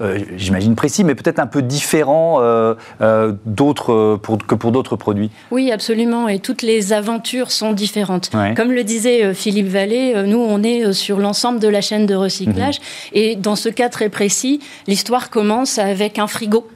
euh, 0.00 0.18
j'imagine 0.36 0.74
précis, 0.74 1.04
mais 1.04 1.14
peut-être 1.14 1.38
un 1.38 1.46
peu 1.46 1.62
différent 1.62 2.38
euh, 2.40 2.74
euh, 3.00 3.32
d'autres 3.46 4.18
que 4.46 4.54
pour 4.54 4.72
d'autres 4.72 4.96
produits. 4.96 5.30
Oui, 5.50 5.70
absolument. 5.70 6.28
Et 6.28 6.38
toutes 6.38 6.62
les 6.62 6.92
aventures 6.92 7.50
sont 7.50 7.72
différentes. 7.72 8.30
Comme 8.56 8.72
le 8.72 8.84
disait 8.84 9.34
Philippe 9.34 9.68
Vallée, 9.68 10.14
nous, 10.26 10.38
on 10.38 10.62
est 10.62 10.92
sur 10.92 11.18
l'ensemble 11.18 11.60
de 11.60 11.68
la 11.68 11.80
chaîne 11.80 12.06
de 12.06 12.14
recyclage. 12.14 12.78
Mhm. 12.78 12.84
Et 13.12 13.36
dans 13.36 13.56
ce 13.56 13.68
cas 13.68 13.88
très 13.88 14.08
précis, 14.08 14.60
l'histoire 14.86 15.30
commence 15.30 15.78
avec 15.78 16.18
un 16.18 16.26
frigo 16.26 16.66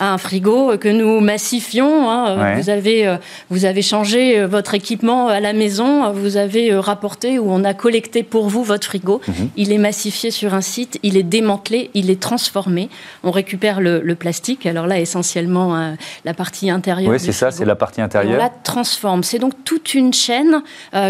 un 0.00 0.18
frigo 0.18 0.76
que 0.78 0.88
nous 0.88 1.20
massifions. 1.20 2.10
Hein. 2.10 2.56
Vous, 2.56 2.70
avez, 2.70 3.06
euh, 3.06 3.16
vous 3.50 3.64
avez 3.64 3.82
changé 3.82 4.38
euh, 4.38 4.46
votre 4.46 4.74
équipement 4.74 5.28
à 5.28 5.40
la 5.40 5.52
maison, 5.52 6.10
vous 6.12 6.36
avez 6.36 6.72
euh, 6.72 6.80
rapporté 6.80 7.38
ou 7.38 7.50
on 7.50 7.64
a 7.64 7.74
collecté 7.74 8.22
pour 8.22 8.48
vous 8.48 8.64
votre 8.64 8.86
frigo. 8.86 9.20
Mhm. 9.26 9.50
Il 9.56 9.72
est 9.72 9.78
massifié 9.78 10.30
sur 10.30 10.54
un 10.54 10.60
site, 10.60 10.98
il 11.02 11.16
est 11.16 11.22
démantelé, 11.22 11.90
il 11.94 12.10
est 12.10 12.20
transformé. 12.20 12.88
On 13.22 13.30
récupère 13.30 13.80
le, 13.80 14.14
plastique, 14.14 14.64
alors 14.64 14.86
là 14.86 15.00
essentiellement 15.00 15.94
la 16.24 16.34
partie 16.34 16.70
intérieure. 16.70 17.10
Oui, 17.10 17.18
c'est 17.18 17.32
ça, 17.32 17.50
c'est 17.50 17.64
la 17.64 17.74
partie 17.74 18.00
intérieure. 18.00 18.34
on 18.34 18.38
la 18.38 18.48
transforme. 18.48 19.24
C'est 19.24 19.40
donc 19.40 19.52
toute 19.64 19.94
une 19.94 20.12
chaîne 20.12 20.62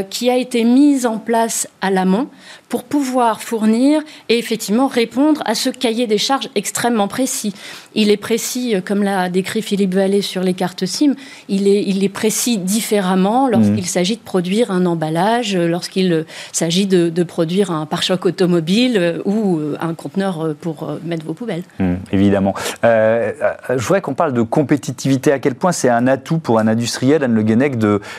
qui 0.09 0.31
a 0.31 0.37
été 0.37 0.65
mise 0.65 1.05
en 1.05 1.19
place 1.19 1.69
à 1.83 1.91
l'amont 1.91 2.29
pour 2.69 2.85
pouvoir 2.85 3.41
fournir 3.41 4.03
et 4.29 4.39
effectivement 4.39 4.87
répondre 4.87 5.43
à 5.47 5.55
ce 5.55 5.71
cahier 5.71 6.07
des 6.07 6.19
charges 6.19 6.49
extrêmement 6.55 7.09
précis. 7.09 7.55
Il 7.95 8.11
est 8.11 8.17
précis, 8.17 8.75
euh, 8.75 8.81
comme 8.85 9.03
l'a 9.03 9.29
décrit 9.29 9.63
Philippe 9.63 9.95
Vallée 9.95 10.23
sur 10.23 10.43
les 10.43 10.55
cartes 10.55 10.87
SIM, 10.87 11.15
il 11.49 11.69
est, 11.69 11.83
il 11.85 12.03
est 12.03 12.09
précis 12.09 12.59
différemment 12.59 13.49
lorsqu'il 13.49 13.83
mmh. 13.83 13.87
s'agit 13.87 14.17
de 14.17 14.23
produire 14.23 14.71
un 14.71 14.87
emballage, 14.87 15.55
euh, 15.55 15.69
lorsqu'il 15.69 16.13
euh, 16.13 16.27
s'agit 16.53 16.87
de, 16.87 17.23
produire 17.25 17.71
un 17.71 17.87
pare-choc 17.87 18.27
automobile 18.27 19.21
ou 19.25 19.59
un 19.81 19.95
conteneur 19.95 20.55
pour 20.61 20.99
mettre 21.05 21.25
vos 21.25 21.33
poubelles. 21.33 21.63
Mmh, 21.79 21.95
évidemment. 22.13 22.55
je 22.83 23.79
voudrais 23.79 24.03
qu'on 24.03 24.15
parle 24.15 24.35
de 24.35 24.43
compétitivité. 24.43 25.33
À 25.33 25.39
quel 25.39 25.55
point 25.55 25.73
c'est 25.73 25.89
un 25.89 26.07
atout 26.07 26.39
pour 26.39 26.59
un 26.59 26.69
industriel, 26.69 27.25
Anne 27.25 27.33
Le 27.33 27.43
Guenec, 27.43 27.79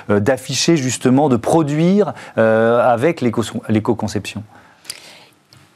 d'afficher 0.09 0.75
justement, 0.75 1.29
de 1.29 1.37
produire 1.37 2.13
avec 2.35 3.21
l'éco-conception? 3.21 4.43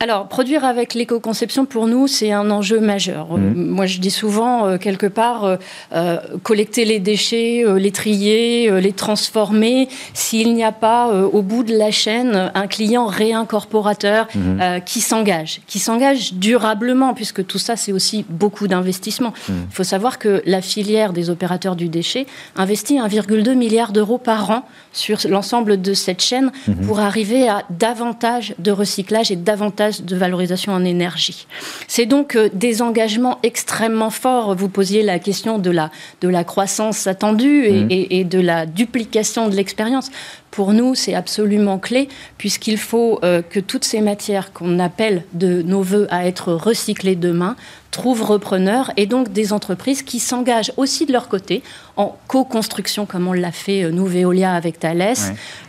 Alors, 0.02 0.30
produire 0.30 0.64
avec 0.64 0.94
l'éco-conception, 0.94 1.66
pour 1.66 1.86
nous, 1.86 2.08
c'est 2.08 2.32
un 2.32 2.50
enjeu 2.52 2.80
majeur. 2.80 3.38
Mmh. 3.38 3.54
Moi, 3.54 3.86
je 3.86 4.00
dis 4.00 4.12
souvent, 4.12 4.66
euh, 4.66 4.78
quelque 4.78 5.08
part, 5.08 5.44
euh, 5.44 5.58
euh, 5.94 6.18
collecter 6.42 6.86
les 6.86 7.00
déchets, 7.00 7.66
les 7.78 7.92
trier, 7.92 8.80
les 8.80 8.94
transformer, 8.94 9.90
s'il 10.14 10.54
n'y 10.54 10.64
a 10.64 10.72
pas, 10.72 11.10
au 11.10 11.42
bout 11.42 11.64
de 11.64 11.76
la 11.76 11.92
chaîne, 11.92 12.50
un 12.56 12.68
client 12.68 13.08
réincorporateur 13.08 14.28
mmh. 14.34 14.82
qui 14.86 15.02
s'engage, 15.02 15.60
qui 15.68 15.80
s'engage 15.80 16.34
durablement, 16.34 17.14
puisque 17.14 17.46
tout 17.46 17.60
ça, 17.60 17.76
c'est 17.76 17.92
aussi 17.92 18.26
beaucoup 18.30 18.70
d'investissement. 18.70 19.34
Mmh. 19.50 19.54
Il 19.70 19.76
faut 19.76 19.84
savoir 19.84 20.18
que 20.18 20.42
la 20.46 20.62
filière 20.62 21.12
des 21.12 21.30
opérateurs 21.30 21.76
du 21.76 21.90
déchet 21.90 22.26
investit 22.56 23.00
1,2 23.00 23.54
milliard 23.54 23.92
d'euros 23.92 24.18
par 24.18 24.50
an 24.50 24.64
sur 24.94 25.18
l'ensemble 25.28 25.82
de 25.82 25.94
cette 25.94 26.22
chaîne 26.22 26.52
pour 26.86 27.00
arriver 27.00 27.50
à 27.50 27.64
davantage 27.70 28.56
de 28.60 28.72
recyclage 28.72 29.32
et 29.32 29.36
davantage 29.36 29.89
de 29.92 30.16
valorisation 30.16 30.74
en 30.74 30.86
énergie. 30.86 31.48
C'est 31.88 32.06
donc 32.06 32.36
euh, 32.36 32.50
des 32.54 32.82
engagements 32.82 33.40
extrêmement 33.44 34.10
forts. 34.10 34.56
Vous 34.56 34.70
posiez 34.70 35.04
la 35.04 35.20
question 35.20 35.60
de 35.60 35.72
la, 35.72 35.92
de 36.22 36.30
la 36.30 36.44
croissance 36.44 37.08
attendue 37.08 37.66
et, 37.66 37.84
mmh. 37.84 37.88
et 38.10 38.24
de 38.24 38.40
la 38.40 38.66
duplication 38.66 39.50
de 39.50 39.56
l'expérience. 39.56 40.12
Pour 40.60 40.74
nous, 40.74 40.94
c'est 40.94 41.14
absolument 41.14 41.78
clé, 41.78 42.10
puisqu'il 42.38 42.78
faut 42.78 43.18
euh, 43.24 43.42
que 43.42 43.62
toutes 43.62 43.86
ces 43.86 44.02
matières 44.02 44.52
qu'on 44.52 44.78
appelle 44.78 45.24
de 45.32 45.62
nos 45.62 45.82
voeux 45.82 46.06
à 46.10 46.28
être 46.28 46.52
recyclées 46.52 47.16
demain 47.16 47.56
trouvent 47.92 48.24
repreneurs 48.24 48.92
et 48.98 49.06
donc 49.06 49.32
des 49.32 49.54
entreprises 49.54 50.04
qui 50.04 50.20
s'engagent 50.20 50.74
aussi 50.76 51.06
de 51.06 51.14
leur 51.14 51.30
côté 51.30 51.64
en 51.96 52.18
co-construction, 52.28 53.06
comme 53.06 53.26
on 53.30 53.32
l'a 53.32 53.54
fait 53.54 53.86
euh, 53.86 53.92
nous, 53.92 54.06
Veolia, 54.06 54.52
avec 54.52 54.80
Thales, 54.80 55.16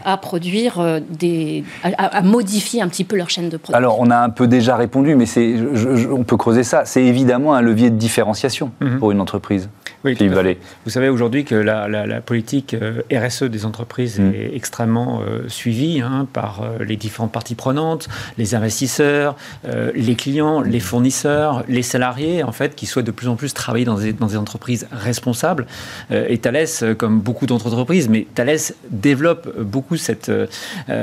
à 0.04 0.16
produire 0.16 0.80
euh, 0.80 0.98
des. 1.08 1.62
À, 1.84 2.20
modifier 2.22 2.82
un 2.82 2.88
petit 2.88 3.04
peu 3.04 3.14
leur 3.14 3.30
chaîne 3.30 3.48
de 3.48 3.58
production. 3.58 3.78
Alors, 3.78 4.00
on 4.00 4.10
a 4.10 4.18
un 4.18 4.30
peu 4.30 4.48
déjà 4.48 4.74
répondu, 4.74 5.14
mais 5.14 5.26
c'est, 5.26 5.54
on 6.10 6.24
peut 6.24 6.36
creuser 6.36 6.64
ça. 6.64 6.84
C'est 6.84 7.04
évidemment 7.04 7.54
un 7.54 7.60
levier 7.60 7.90
de 7.90 7.96
différenciation 7.96 8.72
mhm. 8.80 8.98
pour 8.98 9.12
une 9.12 9.20
entreprise. 9.20 9.68
Oui, 10.02 10.16
Vous 10.86 10.90
savez 10.90 11.10
aujourd'hui 11.10 11.44
que 11.44 11.54
la, 11.54 12.20
politique 12.22 12.74
euh, 12.74 13.02
RSE 13.12 13.44
des 13.44 13.66
entreprises 13.66 14.18
mm. 14.18 14.32
est 14.34 14.50
extrêmement 14.54 15.20
euh, 15.20 15.46
suivie 15.48 16.00
hein, 16.00 16.26
par 16.32 16.62
euh, 16.62 16.82
les 16.82 16.96
différentes 16.96 17.32
parties 17.32 17.54
prenantes, 17.54 18.08
les 18.38 18.54
investisseurs, 18.54 19.36
les 19.94 20.14
clients, 20.14 20.60
les 20.60 20.80
fournisseurs, 20.80 21.64
les 21.68 21.82
salariés, 21.82 22.42
en 22.42 22.52
fait, 22.52 22.74
qui 22.74 22.86
souhaitent 22.86 23.06
de 23.06 23.10
plus 23.10 23.28
en 23.28 23.36
plus 23.36 23.52
travailler 23.52 23.84
dans 23.84 23.98
des, 23.98 24.12
dans 24.12 24.26
des 24.26 24.36
entreprises 24.36 24.86
responsables. 24.90 25.66
et 26.10 26.38
Thales, 26.38 26.96
comme 26.96 27.20
beaucoup 27.20 27.46
d'autres 27.46 27.66
entreprises, 27.66 28.08
mais 28.08 28.26
Thales 28.34 28.58
développe 28.90 29.60
beaucoup 29.60 29.96
cette, 29.96 30.30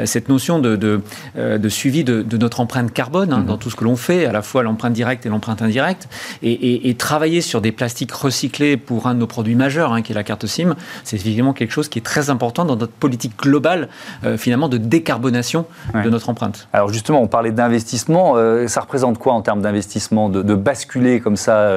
cette 0.05 0.29
notion 0.29 0.59
de, 0.59 0.75
de, 0.75 1.69
suivi 1.69 2.03
de, 2.03 2.37
notre 2.37 2.59
empreinte 2.59 2.93
carbone 2.93 3.31
hein, 3.31 3.41
mm-hmm. 3.41 3.45
dans 3.45 3.57
tout 3.57 3.69
ce 3.69 3.75
que 3.75 3.83
l'on 3.83 3.95
fait, 3.95 4.25
à 4.25 4.31
la 4.31 4.41
fois 4.41 4.63
l'empreinte 4.63 4.93
directe 4.93 5.25
et 5.25 5.29
l'empreinte 5.29 5.61
indirecte, 5.61 6.07
et, 6.41 6.89
et 6.89 6.95
travailler 6.95 7.41
sur 7.41 7.61
des 7.61 7.71
plastiques 7.71 8.11
recyclés 8.11 8.77
pour 8.87 9.05
un 9.05 9.13
de 9.13 9.19
nos 9.19 9.27
produits 9.27 9.53
majeurs, 9.53 9.93
hein, 9.93 10.01
qui 10.01 10.13
est 10.13 10.15
la 10.15 10.23
carte 10.23 10.47
SIM. 10.47 10.75
C'est 11.03 11.17
évidemment 11.17 11.53
quelque 11.53 11.71
chose 11.71 11.89
qui 11.89 11.99
est 11.99 12.01
très 12.01 12.31
important 12.31 12.65
dans 12.65 12.75
notre 12.75 12.93
politique 12.93 13.37
globale, 13.37 13.89
finalement, 14.37 14.69
de 14.69 14.77
décarbonation 14.77 15.65
de 15.93 16.09
notre 16.09 16.29
empreinte. 16.29 16.67
Alors 16.73 16.91
justement, 16.91 17.21
on 17.21 17.27
parlait 17.27 17.51
d'investissement. 17.51 18.35
ça 18.67 18.81
représente 18.81 19.19
quoi 19.19 19.33
en 19.33 19.41
termes 19.41 19.61
d'investissement, 19.61 20.29
de, 20.29 20.55
basculer 20.55 21.19
comme 21.19 21.37
ça 21.37 21.69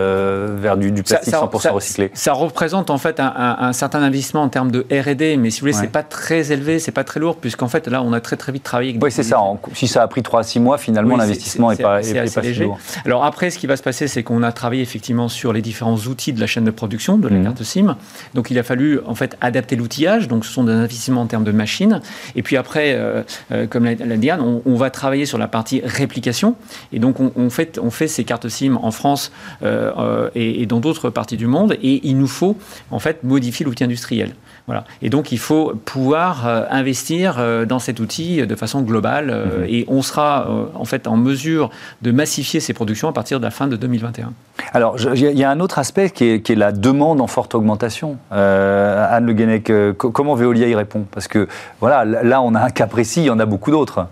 vers 0.57 0.77
du, 0.77 1.03
plastique 1.03 1.35
100% 1.35 1.71
recyclé? 1.71 2.11
Ça 2.15 2.33
représente 2.33 2.91
en 2.91 2.99
fait 2.99 3.21
un, 3.21 3.73
certain 3.73 4.03
investissement 4.03 4.43
en 4.43 4.49
termes 4.49 4.71
de 4.71 4.87
R&D, 4.91 5.37
mais 5.37 5.51
si 5.51 5.61
vous 5.61 5.65
voulez, 5.65 5.73
c'est 5.73 5.89
pas 5.89 6.03
très 6.03 6.53
élevé, 6.53 6.79
c'est 6.79 6.93
pas 6.93 7.05
très 7.05 7.21
lourd, 7.21 7.37
puisqu'en 7.37 7.69
fait 7.69 7.89
là, 7.89 8.03
on 8.03 8.13
a 8.13 8.21
très 8.21 8.37
très 8.37 8.53
vite 8.53 8.63
travaillé. 8.63 8.99
oui, 9.01 9.11
c'est 9.11 9.23
ça. 9.23 9.41
si 9.75 9.89
ça 9.89 10.03
a 10.03 10.09
pris 10.09 10.23
3 10.23 10.41
à 10.41 10.43
6 10.43 10.61
mois, 10.61 10.79
finalement, 10.79 11.17
l'investissement 11.17 11.71
n'est 11.71 11.77
pas, 11.77 12.01
est, 12.01 12.43
léger. 12.43 12.71
Alors 13.05 13.25
après, 13.25 13.51
ce 13.51 13.59
qui 13.59 13.67
va 13.67 13.77
se 13.77 13.83
passer, 13.83 14.09
c'est 14.09 14.23
qu'on 14.23 14.43
a 14.43 14.53
travaillé 14.53 14.83
effectivement 14.83 15.29
sur 15.29 15.53
les 15.53 15.63
différents 15.63 15.97
outils 15.97 16.33
de 16.33 16.41
la 16.41 16.47
chaîne 16.47 16.65
de 16.65 16.71
production 16.71 17.00
de 17.09 17.29
la 17.29 17.39
mmh. 17.39 17.45
carte 17.45 17.63
SIM. 17.63 17.97
Donc 18.35 18.51
il 18.51 18.59
a 18.59 18.63
fallu 18.63 19.01
en 19.07 19.15
fait 19.15 19.37
adapter 19.41 19.77
l'outillage. 19.77 20.29
Donc 20.29 20.45
ce 20.45 20.53
sont 20.53 20.65
des 20.65 20.73
investissements 20.73 21.23
en 21.23 21.27
termes 21.27 21.45
de 21.45 21.53
machines. 21.53 22.01
Et 22.37 22.43
puis 22.43 22.57
après, 22.57 22.95
euh, 22.95 23.23
euh, 23.53 23.67
comme 23.67 23.85
l'a 23.85 23.95
dit 23.95 24.19
Diane, 24.19 24.41
on, 24.41 24.75
va 24.75 24.91
travailler 24.91 25.27
sur 25.27 25.39
la 25.39 25.49
partie 25.49 25.83
réplication. 25.85 26.57
Et 26.93 26.99
donc 26.99 27.17
on, 27.21 27.51
fait, 27.51 27.79
on 27.83 27.91
fait 27.91 28.09
ces 28.09 28.25
cartes 28.25 28.49
SIM 28.49 28.77
en 28.77 28.91
France 28.91 29.33
euh, 29.63 30.31
et, 30.35 30.63
et 30.63 30.67
dans 30.67 30.81
d'autres 30.81 31.11
parties 31.11 31.37
du 31.37 31.47
monde. 31.47 31.77
Et 31.83 32.07
il 32.09 32.19
nous 32.19 32.29
faut 32.29 32.57
en 32.91 32.99
fait 32.99 33.25
modifier 33.25 33.65
l'outil 33.67 33.85
industriel. 33.85 34.35
Voilà. 34.67 34.85
Et 35.03 35.11
donc, 35.11 35.33
il 35.33 35.39
faut 35.39 35.73
pouvoir 35.85 36.47
euh, 36.47 36.65
investir 36.71 37.37
euh, 37.39 37.65
dans 37.65 37.79
cet 37.79 38.01
outil 38.01 38.47
de 38.47 38.55
façon 38.55 38.83
globale. 38.83 39.31
Euh, 39.31 39.61
mhm. 39.61 39.67
Et 39.69 39.85
on 39.89 40.03
sera 40.03 40.49
en 40.75 40.85
fait 40.85 41.07
en 41.07 41.17
mesure 41.17 41.71
de 42.03 42.11
massifier 42.13 42.61
ces 42.61 42.73
productions 42.73 43.09
à 43.09 43.13
partir 43.13 43.41
de 43.41 43.45
la 43.45 43.51
fin 43.51 43.67
de 43.67 43.77
2021. 43.77 44.33
Alors, 44.73 44.97
il 45.15 45.39
y 45.39 45.45
a 45.45 45.51
un 45.51 45.61
autre 45.61 45.79
aspect 45.79 46.11
qui 46.11 46.25
est, 46.25 46.51
la 46.51 46.73
demande 46.73 47.21
en 47.21 47.27
forte 47.27 47.55
augmentation. 47.55 48.19
Anne 48.31 49.27
Le 49.27 49.33
Guenec, 49.33 49.73
comment 49.97 50.35
Veolia 50.35 50.69
y 50.69 50.75
répond? 50.75 51.07
Parce 51.11 51.29
que 51.29 51.49
voilà, 51.81 52.05
là, 52.05 52.43
on 52.43 52.55
a 52.55 52.61
un 52.61 52.71
cas 52.71 52.87
précis, 52.87 53.23
il 53.23 53.27
y 53.27 53.31
en 53.31 53.39
a 53.39 53.47
beaucoup 53.47 53.71
d'autres. 53.71 54.07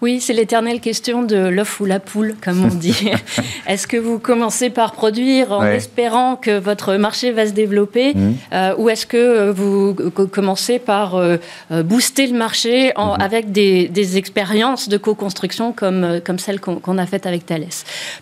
Oui, 0.00 0.20
c'est 0.20 0.32
l'éternelle 0.32 0.80
question 0.80 1.22
de 1.22 1.36
l'œuf 1.36 1.80
ou 1.80 1.84
la 1.84 2.00
poule, 2.00 2.34
comme 2.42 2.64
on 2.64 2.74
dit. 2.74 3.10
est-ce 3.66 3.86
que 3.86 3.96
vous 3.96 4.18
commencez 4.18 4.70
par 4.70 4.92
produire 4.92 5.52
en 5.52 5.64
espérant 5.64 6.36
que 6.36 6.58
votre 6.58 6.94
marché 6.96 7.32
va 7.32 7.46
se 7.46 7.52
développer, 7.52 8.14
mmh. 8.14 8.34
euh, 8.52 8.74
ou 8.78 8.88
est-ce 8.88 9.06
que 9.06 9.50
vous 9.50 9.94
commencez 10.30 10.78
par 10.78 11.16
euh, 11.16 11.36
euh, 11.70 11.82
booster 11.82 12.26
le 12.26 12.36
marché 12.36 12.92
mmh. 12.96 13.00
avec 13.20 13.52
des, 13.52 14.16
expériences 14.16 14.88
de 14.88 14.96
co-construction 14.96 15.72
comme, 15.72 16.20
comme 16.24 16.38
celle 16.38 16.60
qu'on 16.60 16.98
a 16.98 17.06
faite 17.06 17.26
avec 17.26 17.46
Thales? 17.46 17.64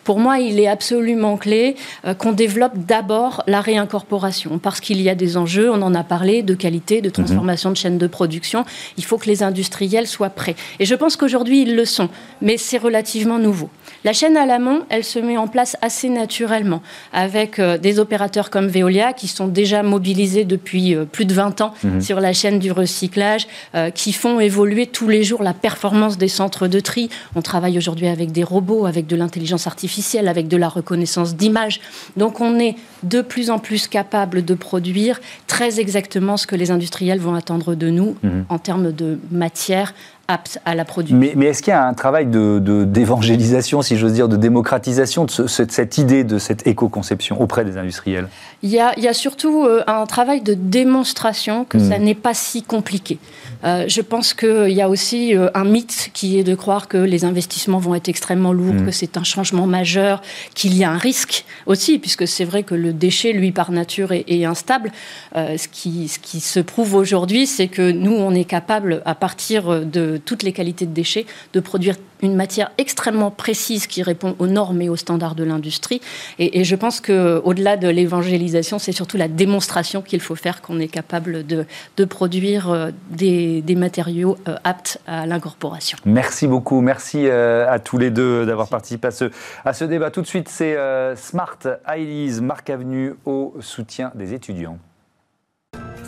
Pour 0.05 0.19
moi, 0.19 0.39
il 0.39 0.61
est 0.61 0.69
absolument 0.69 1.37
clé 1.37 1.77
qu'on 2.19 2.33
développe 2.33 2.73
d'abord 2.77 3.43
la 3.47 3.61
réincorporation, 3.61 4.59
parce 4.59 4.81
qu'il 4.81 5.01
y 5.01 5.09
a 5.09 5.15
des 5.15 5.37
enjeux, 5.37 5.71
on 5.71 5.83
en 5.83 5.95
a 5.95 6.05
parlé, 6.05 6.43
de 6.43 6.55
qualité, 6.55 7.01
de 7.01 7.09
mmh. 7.09 7.13
transformation 7.13 7.71
de 7.71 7.77
chaîne 7.77 7.99
de 7.99 8.07
production. 8.07 8.65
Il 8.97 9.05
faut 9.05 9.19
que 9.19 9.27
les 9.27 9.43
industriels 9.43 10.07
soient 10.07 10.31
prêts. 10.31 10.55
Et 10.79 10.85
je 10.85 10.95
pense 10.95 11.17
qu'aujourd'hui, 11.17 11.42
Aujourd'hui, 11.43 11.63
ils 11.63 11.75
le 11.75 11.85
sont, 11.85 12.09
mais 12.41 12.57
c'est 12.57 12.79
relativement 12.79 13.37
nouveau. 13.37 13.69
La 14.05 14.13
chaîne 14.13 14.37
à 14.37 14.47
l'amont, 14.47 14.83
elle 14.91 15.03
se 15.03 15.19
met 15.19 15.37
en 15.37 15.49
place 15.49 15.77
assez 15.83 16.09
naturellement, 16.09 16.83
avec 17.13 17.59
euh, 17.59 17.79
des 17.79 17.99
opérateurs 17.99 18.49
comme 18.49 18.69
Veolia 18.69 19.13
qui 19.13 19.27
sont 19.27 19.49
déjà 19.49 19.83
mobilisés 19.83 20.45
depuis 20.45 20.95
euh, 20.95 21.05
plus 21.05 21.25
de 21.25 21.35
20 21.35 21.61
ans 21.61 21.75
mhm. 21.83 22.01
sur 22.01 22.21
la 22.21 22.33
chaîne 22.33 22.61
du 22.61 22.71
recyclage, 22.71 23.49
euh, 23.75 23.91
qui 23.91 24.13
font 24.13 24.39
évoluer 24.39 24.87
tous 24.87 25.09
les 25.09 25.25
jours 25.25 25.43
la 25.43 25.53
performance 25.53 26.17
des 26.17 26.29
centres 26.29 26.69
de 26.69 26.79
tri. 26.79 27.11
On 27.35 27.43
travaille 27.43 27.77
aujourd'hui 27.77 28.07
avec 28.07 28.31
des 28.31 28.45
robots, 28.45 28.87
avec 28.87 29.09
de 29.09 29.17
l'intelligence 29.17 29.67
artificielle, 29.67 30.29
avec 30.29 30.47
de 30.47 30.57
la 30.57 30.69
reconnaissance 30.69 31.35
d'images. 31.35 31.81
Donc 32.17 32.41
on 32.41 32.61
est 32.61 32.77
de 33.03 33.21
plus 33.21 33.51
en 33.51 33.59
plus 33.59 33.89
capable 33.89 34.45
de 34.45 34.55
produire 34.55 35.21
très 35.49 35.81
exactement 35.81 36.37
ce 36.37 36.47
que 36.47 36.55
les 36.55 36.71
industriels 36.71 37.19
vont 37.19 37.35
attendre 37.35 37.75
de 37.75 37.91
nous 37.91 38.17
mhm. 38.23 38.45
en 38.49 38.59
termes 38.59 38.93
de 38.93 39.19
matière 39.33 39.93
apte 40.29 40.61
à 40.65 40.75
la 40.75 40.85
production. 40.85 41.19
Mais, 41.19 41.47
est-ce 41.47 41.63
qu'il 41.63 41.73
y 41.73 41.75
a 41.75 41.87
un 41.87 41.95
travail 41.95 42.27
d'évangélisation, 42.27 43.81
de, 43.81 43.85
si 43.85 43.97
j'ose 43.97 44.13
dire, 44.13 44.29
de 44.29 44.37
démocratisation 44.37 45.25
de, 45.25 45.47
cette 45.47 45.99
idée 45.99 46.25
de 46.25 46.39
cette 46.39 46.67
éco-conception 46.67 47.41
auprès 47.41 47.65
des 47.65 47.77
industriels? 47.77 48.29
Il 48.63 48.71
y, 48.71 48.79
a, 48.79 48.93
il 48.97 49.03
y, 49.03 49.09
a, 49.09 49.15
surtout 49.15 49.65
euh, 49.65 49.83
un 49.87 50.07
travail 50.07 50.41
de 50.41 50.55
démonstration 50.55 51.65
que 51.65 51.79
ça 51.79 51.99
hmm. 51.99 52.03
n'est 52.03 52.15
pas 52.15 52.35
si 52.35 52.63
compliqué. 52.63 53.19
Euh, 53.65 53.85
je 53.89 54.01
pense 54.01 54.35
qu'il 54.35 54.71
y 54.71 54.81
a 54.81 54.89
aussi 54.89 55.37
euh, 55.37 55.49
un 55.55 55.65
mythe 55.65 56.11
qui 56.13 56.39
est 56.39 56.45
de 56.45 56.55
croire 56.55 56.89
que 56.89 56.99
les 56.99 57.25
investissements 57.25 57.79
vont 57.79 57.95
être 57.95 58.09
extrêmement 58.09 58.53
lourds, 58.53 58.75
hmm. 58.75 58.87
que 58.87 58.93
c'est 58.93 59.17
un 59.17 59.25
changement 59.25 59.67
majeur, 59.67 60.23
qu'il 60.55 60.77
y 60.77 60.85
a 60.85 60.91
un 60.91 60.99
risque 60.99 61.45
aussi, 61.67 61.99
puisque 61.99 62.29
c'est 62.29 62.45
vrai 62.45 62.63
que 62.63 62.75
le 62.75 62.93
déchet, 62.93 63.33
lui, 63.33 63.51
par 63.51 63.73
nature, 63.73 64.13
est, 64.13 64.25
est 64.29 64.45
instable. 64.45 64.93
ce, 65.35 65.69
qui, 65.69 66.09
ce 66.09 66.19
qui 66.19 66.41
se 66.41 66.61
prouve 66.61 66.95
aujourd'hui, 66.95 67.47
c'est 67.47 67.69
que 67.69 67.91
nous, 67.91 68.15
on 68.15 68.33
est 68.35 68.45
capable, 68.45 69.03
à 69.05 69.15
partir 69.15 69.85
de 69.85 70.12
toutes 70.17 70.43
les 70.43 70.53
qualités 70.53 70.87
de 70.87 70.93
déchets, 70.93 71.27
de 71.53 71.61
produire 71.61 71.97
une 72.23 72.37
matière 72.37 72.71
extrêmement 72.79 73.31
précise 73.31 73.87
qui 73.87 74.03
répond 74.03 74.37
aux 74.39 74.47
normes 74.47 74.81
et 74.81 74.89
aux 74.89 74.97
standards 74.97 75.35
de 75.35 75.45
l'industrie. 75.45 76.01
Et, 76.39 76.65
je 76.65 76.77
pense 76.77 77.01
qu'au-delà 77.01 77.77
de 77.77 77.89
l'évangélisation, 77.89 78.79
c'est 78.79 78.93
surtout 78.93 79.17
la 79.17 79.29
démonstration 79.29 80.01
qu'il 80.01 80.21
faut 80.21 80.37
faire 80.37 80.63
qu'on 80.63 80.79
est 80.79 80.89
capable 80.89 81.45
de, 81.45 81.67
produire 82.05 82.71
euh, 82.71 82.91
des, 83.11 83.63
matériaux 83.77 84.37
euh, 84.47 84.57
aptes 84.65 85.01
à 85.07 85.27
l'incorporation. 85.27 85.99
Merci 86.05 86.47
beaucoup. 86.47 86.81
Merci 86.81 87.27
euh, 87.27 87.67
à 87.69 87.79
tous 87.79 87.99
les 87.99 88.11
deux 88.11 88.47
d'avoir 88.47 88.69
participé 88.69 89.09
à 89.09 89.11
ce, 89.11 89.31
à 89.65 89.73
ce 89.73 89.85
débat. 89.85 90.11
Tout 90.11 90.23
de 90.23 90.27
suite, 90.27 90.49
c'est 90.49 90.77
Smart 91.17 91.59
IDs, 91.97 92.41
Marc 92.41 92.71
Avenue, 92.71 93.15
au 93.25 93.55
soutien 93.61 94.13
des 94.15 94.35
étudiants. 94.35 94.79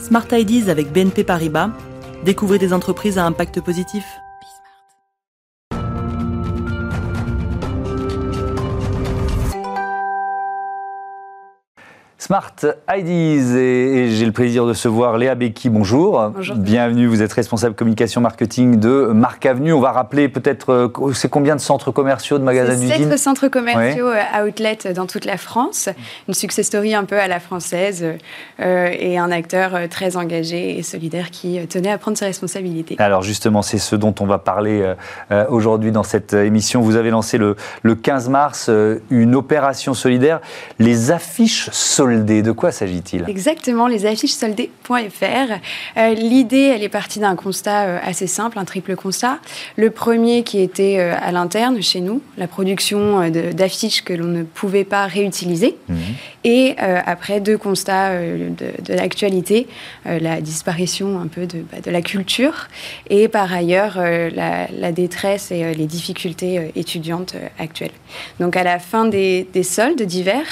Smart 0.00 0.26
IDs 0.30 0.68
avec 0.68 0.92
BNP 0.92 1.24
Paribas. 1.24 1.70
Découvrez 2.24 2.58
des 2.58 2.72
entreprises 2.72 3.18
à 3.18 3.26
impact 3.26 3.60
positif. 3.60 4.23
Smart 12.24 12.54
IDs 12.88 13.54
et, 13.54 14.08
j'ai 14.08 14.24
le 14.24 14.32
plaisir 14.32 14.64
de 14.64 14.72
se 14.72 14.88
voir 14.88 15.18
Léa 15.18 15.34
Becky, 15.34 15.68
bonjour. 15.68 16.30
Bonjour. 16.34 16.56
Bienvenue, 16.56 17.06
vous 17.06 17.20
êtes 17.20 17.34
responsable 17.34 17.74
communication 17.74 18.22
marketing 18.22 18.80
de 18.80 19.10
Marc 19.12 19.44
Avenue. 19.44 19.74
On 19.74 19.80
va 19.80 19.92
rappeler 19.92 20.30
peut-être, 20.30 20.72
euh, 20.72 21.12
c'est 21.12 21.28
combien 21.28 21.54
de 21.54 21.60
centres 21.60 21.90
commerciaux, 21.90 22.38
de 22.38 22.42
magasins 22.42 22.76
d'usine 22.76 23.10
Sept 23.10 23.18
centres 23.18 23.48
commerciaux 23.48 24.08
euh, 24.08 24.46
outlet 24.48 24.78
dans 24.94 25.04
toute 25.04 25.26
la 25.26 25.36
France. 25.36 25.90
Une 26.26 26.32
success 26.32 26.66
story 26.66 26.94
un 26.94 27.04
peu 27.04 27.18
à 27.18 27.28
la 27.28 27.40
française 27.40 28.02
euh, 28.58 28.88
et 28.98 29.18
un 29.18 29.30
acteur 29.30 29.72
très 29.90 30.16
engagé 30.16 30.78
et 30.78 30.82
solidaire 30.82 31.30
qui 31.30 31.58
tenait 31.66 31.90
à 31.90 31.98
prendre 31.98 32.16
ses 32.16 32.24
responsabilités. 32.24 32.96
Alors 33.00 33.20
justement, 33.20 33.60
c'est 33.60 33.76
ce 33.76 33.96
dont 33.96 34.14
on 34.20 34.24
va 34.24 34.38
parler 34.38 34.94
aujourd'hui 35.50 35.92
dans 35.92 36.04
cette 36.04 36.32
émission. 36.32 36.80
Vous 36.80 36.96
avez 36.96 37.10
lancé 37.10 37.36
le, 37.36 37.56
le 37.82 37.94
15 37.94 38.30
mars 38.30 38.70
une 39.10 39.34
opération 39.34 39.92
solidaire, 39.92 40.40
les 40.78 41.10
affiches 41.10 41.68
de 42.16 42.52
quoi 42.52 42.72
s'agit-il 42.72 43.24
Exactement, 43.28 43.86
les 43.86 44.06
affiches 44.06 44.32
soldées.fr. 44.32 45.52
Euh, 45.96 46.14
l'idée, 46.14 46.72
elle 46.74 46.82
est 46.82 46.88
partie 46.88 47.18
d'un 47.18 47.36
constat 47.36 47.84
euh, 47.84 47.98
assez 48.02 48.26
simple, 48.26 48.58
un 48.58 48.64
triple 48.64 48.96
constat. 48.96 49.38
Le 49.76 49.90
premier 49.90 50.42
qui 50.42 50.60
était 50.60 50.96
euh, 50.98 51.14
à 51.20 51.32
l'interne, 51.32 51.80
chez 51.82 52.00
nous, 52.00 52.20
la 52.38 52.46
production 52.46 53.28
d'affiches 53.30 54.02
que 54.02 54.12
l'on 54.12 54.26
ne 54.26 54.42
pouvait 54.42 54.84
pas 54.84 55.06
réutiliser. 55.06 55.76
Mhm. 55.88 55.96
Et 56.44 56.76
après, 56.78 57.40
deux 57.40 57.56
constats 57.56 58.10
de, 58.18 58.94
l'actualité, 58.94 59.66
la 60.04 60.42
disparition 60.42 61.18
un 61.18 61.26
peu 61.26 61.46
de, 61.46 61.60
bah, 61.60 61.78
de, 61.82 61.90
la 61.90 62.02
culture 62.02 62.68
et 63.08 63.28
par 63.28 63.50
ailleurs 63.50 63.96
la, 63.96 64.68
la, 64.70 64.92
détresse 64.92 65.50
et 65.50 65.72
les 65.72 65.86
difficultés 65.86 66.70
étudiantes 66.76 67.34
actuelles. 67.58 67.92
Donc 68.40 68.56
à 68.56 68.62
la 68.62 68.78
fin 68.78 69.06
des, 69.06 69.48
des 69.54 69.62
soldes 69.62 70.02
d'hiver, 70.02 70.42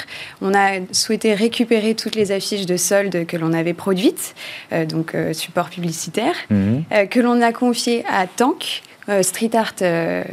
on 0.41 0.55
a 0.55 0.79
souhaité 0.91 1.35
récupérer 1.35 1.52
toutes 1.95 2.15
les 2.15 2.31
affiches 2.31 2.65
de 2.65 2.77
soldes 2.77 3.25
que 3.25 3.37
l'on 3.37 3.53
avait 3.53 3.73
produites, 3.73 4.35
euh, 4.71 4.85
donc 4.85 5.15
euh, 5.15 5.33
support 5.33 5.69
publicitaire, 5.69 6.35
mhm. 6.49 6.83
euh, 6.91 7.05
que 7.05 7.19
l'on 7.19 7.41
a 7.41 7.51
confié 7.51 8.03
à 8.09 8.27
Tank, 8.27 8.81
street 9.21 9.49
art, 9.53 9.73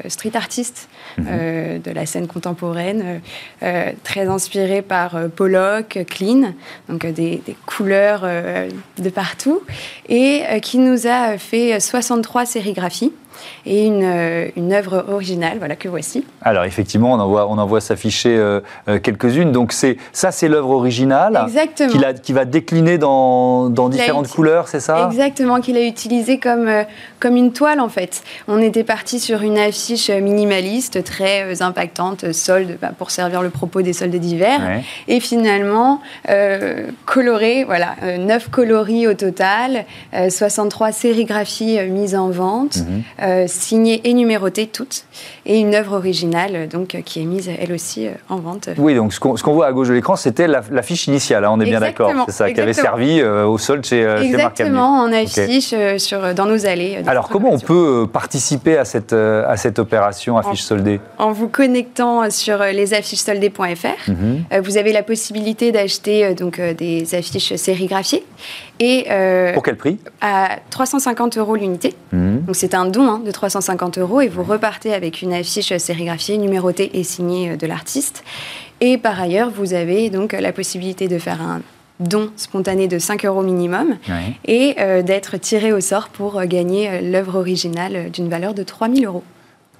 street 0.06 0.30
artiste 0.35 0.88
mhm. 1.18 1.83
de 1.83 1.90
la 1.90 2.06
scène 2.06 2.28
contemporaine, 2.28 3.20
très 4.04 4.28
inspiré 4.28 4.80
par 4.80 5.28
Pollock, 5.35 5.98
Clean, 6.09 6.54
donc 6.88 7.04
des, 7.04 7.42
des 7.44 7.56
couleurs 7.66 8.22
de 8.22 9.11
partout, 9.11 9.61
et 10.09 10.44
qui 10.62 10.78
nous 10.78 11.09
a 11.09 11.37
fait 11.37 11.80
63 11.80 12.46
sérigraphies 12.46 13.12
et 13.66 13.87
une, 13.87 14.50
une 14.57 14.72
œuvre 14.72 15.05
originale, 15.09 15.59
voilà 15.59 15.76
que 15.76 15.88
voici. 15.88 16.24
Alors 16.42 16.64
effectivement, 16.64 17.12
on 17.12 17.18
en 17.18 17.29
voit, 17.29 17.48
on 17.48 17.59
en 17.59 17.66
voit 17.66 17.81
s'afficher 17.81 18.38
quelques-unes. 19.03 19.53
Donc 19.53 19.72
c'est 19.72 19.96
ça, 20.12 20.31
c'est 20.33 20.48
l'œuvre 20.48 20.70
originale. 20.70 21.40
Exactement. 21.46 21.90
Qui, 21.90 22.20
qui 22.22 22.33
va 22.33 22.44
décliner 22.44 22.98
dans, 22.98 23.70
dans 23.70 23.88
différentes 23.88 24.29
couleurs, 24.29 24.68
c'est 24.68 24.81
ça? 24.81 25.09
Exactement, 25.11 25.61
qu'il 25.61 25.76
a 25.76 25.83
utilisé 25.83 26.38
comme 26.38 26.70
comme 27.18 27.37
une 27.37 27.53
toile 27.53 27.81
en 27.81 27.88
fait. 27.88 28.22
On 28.48 28.61
était 28.61 28.85
parti 28.85 29.20
sur 29.20 29.42
une 29.42 29.59
affiche 29.59 30.11
minimaliste, 30.11 31.05
très 31.05 31.62
impactante, 31.62 32.33
solde 32.33 32.79
bah, 32.81 32.90
pour 32.96 33.11
servir 33.11 33.42
le 33.42 33.50
propos 33.50 33.83
des 33.83 33.92
soldes 33.92 34.16
d'hiver, 34.16 34.61
et 35.09 35.20
finalement 35.20 36.00
coloré, 37.05 37.64
voilà, 37.64 37.94
9 38.18 38.48
coloris 38.50 39.07
au 39.07 39.14
total, 39.14 39.85
63 40.12 40.92
sérigraphies 40.92 41.79
mises 41.88 42.14
en 42.14 42.31
vente, 42.31 42.79
mhm. 43.30 43.48
signées 43.48 44.00
et 44.04 44.14
numérotées 44.14 44.66
toutes, 44.66 45.04
et 45.46 45.58
une 45.58 45.74
œuvre 45.74 45.96
originale 45.96 46.68
donc 46.68 47.00
qui 47.04 47.22
est 47.22 47.24
mise 47.24 47.50
elle 47.58 47.72
aussi 47.72 48.08
en 48.28 48.36
vente. 48.36 48.68
Oui, 48.78 48.94
donc 48.94 49.12
ce 49.12 49.20
qu'on 49.20 49.52
voit 49.52 49.66
à 49.66 49.72
gauche 49.72 49.88
de 49.88 49.94
l'écran, 49.94 50.16
c'était 50.16 50.46
l'affiche 50.46 51.06
initiale, 51.06 51.44
hein, 51.44 51.50
on 51.52 51.60
est 51.60 51.64
bien 51.64 51.80
d'accord, 51.80 52.12
c'est 52.26 52.32
ça, 52.32 52.50
qui 52.50 52.60
avait 52.60 52.72
servi 52.72 53.22
au 53.22 53.58
solde 53.58 53.84
chez, 53.84 54.02
chez 54.18 54.26
Exactement, 54.26 55.00
en 55.00 55.12
affiche 55.12 55.74
sur, 55.98 56.34
dans 56.34 56.46
nos 56.46 56.66
allées. 56.66 56.98
Alors 57.06 57.28
comment 57.28 57.50
on 57.52 57.58
peut 57.58 58.06
participer 58.12 58.76
à 58.76 58.84
cette, 58.84 59.12
à 59.12 59.56
cette 59.56 59.78
opération 59.78 60.36
affiche 60.38 60.62
soldée? 60.62 61.00
En 61.18 61.32
vous 61.32 61.48
connectant 61.48 62.30
sur 62.30 62.58
lesaffichesoldées.fr, 62.58 64.10
mhm. 64.10 64.44
vous 64.62 64.76
avez 64.76 64.92
la 64.92 65.02
possibilité 65.02 65.72
d'acheter 65.72 66.34
donc 66.34 66.60
des 66.60 67.14
affiches 67.14 67.54
sérigraphiées. 67.56 68.24
Et, 68.80 69.06
euh, 69.10 69.52
Pour 69.52 69.62
quel 69.62 69.76
prix 69.76 69.98
À 70.22 70.56
350 70.70 71.36
euros 71.36 71.54
l'unité. 71.54 71.94
Mhm. 72.12 72.44
Donc 72.46 72.56
c'est 72.56 72.74
un 72.74 72.86
don 72.86 73.06
hein, 73.08 73.22
de 73.24 73.30
350 73.30 73.98
euros 73.98 74.22
et 74.22 74.28
vous 74.28 74.42
repartez 74.42 74.94
avec 74.94 75.20
une 75.20 75.34
affiche 75.34 75.76
sérigraphiée, 75.76 76.38
numérotée 76.38 76.98
et 76.98 77.04
signée 77.04 77.50
euh, 77.50 77.56
de 77.56 77.66
l'artiste. 77.66 78.24
Et 78.80 78.96
par 78.96 79.20
ailleurs, 79.20 79.50
vous 79.50 79.74
avez 79.74 80.08
donc 80.08 80.32
la 80.32 80.52
possibilité 80.52 81.06
de 81.08 81.18
faire 81.18 81.42
un 81.42 81.60
don 82.00 82.30
spontané 82.36 82.88
de 82.88 82.98
5 82.98 83.26
euros 83.26 83.42
minimum 83.42 83.98
et 84.46 84.76
euh, 84.80 85.02
d'être 85.02 85.36
tiré 85.36 85.70
au 85.74 85.80
sort 85.80 86.08
pour 86.08 86.42
gagner 86.46 87.02
l'œuvre 87.02 87.38
originale 87.38 88.10
d'une 88.10 88.30
valeur 88.30 88.54
de 88.54 88.62
3000 88.62 89.04
euros. 89.04 89.22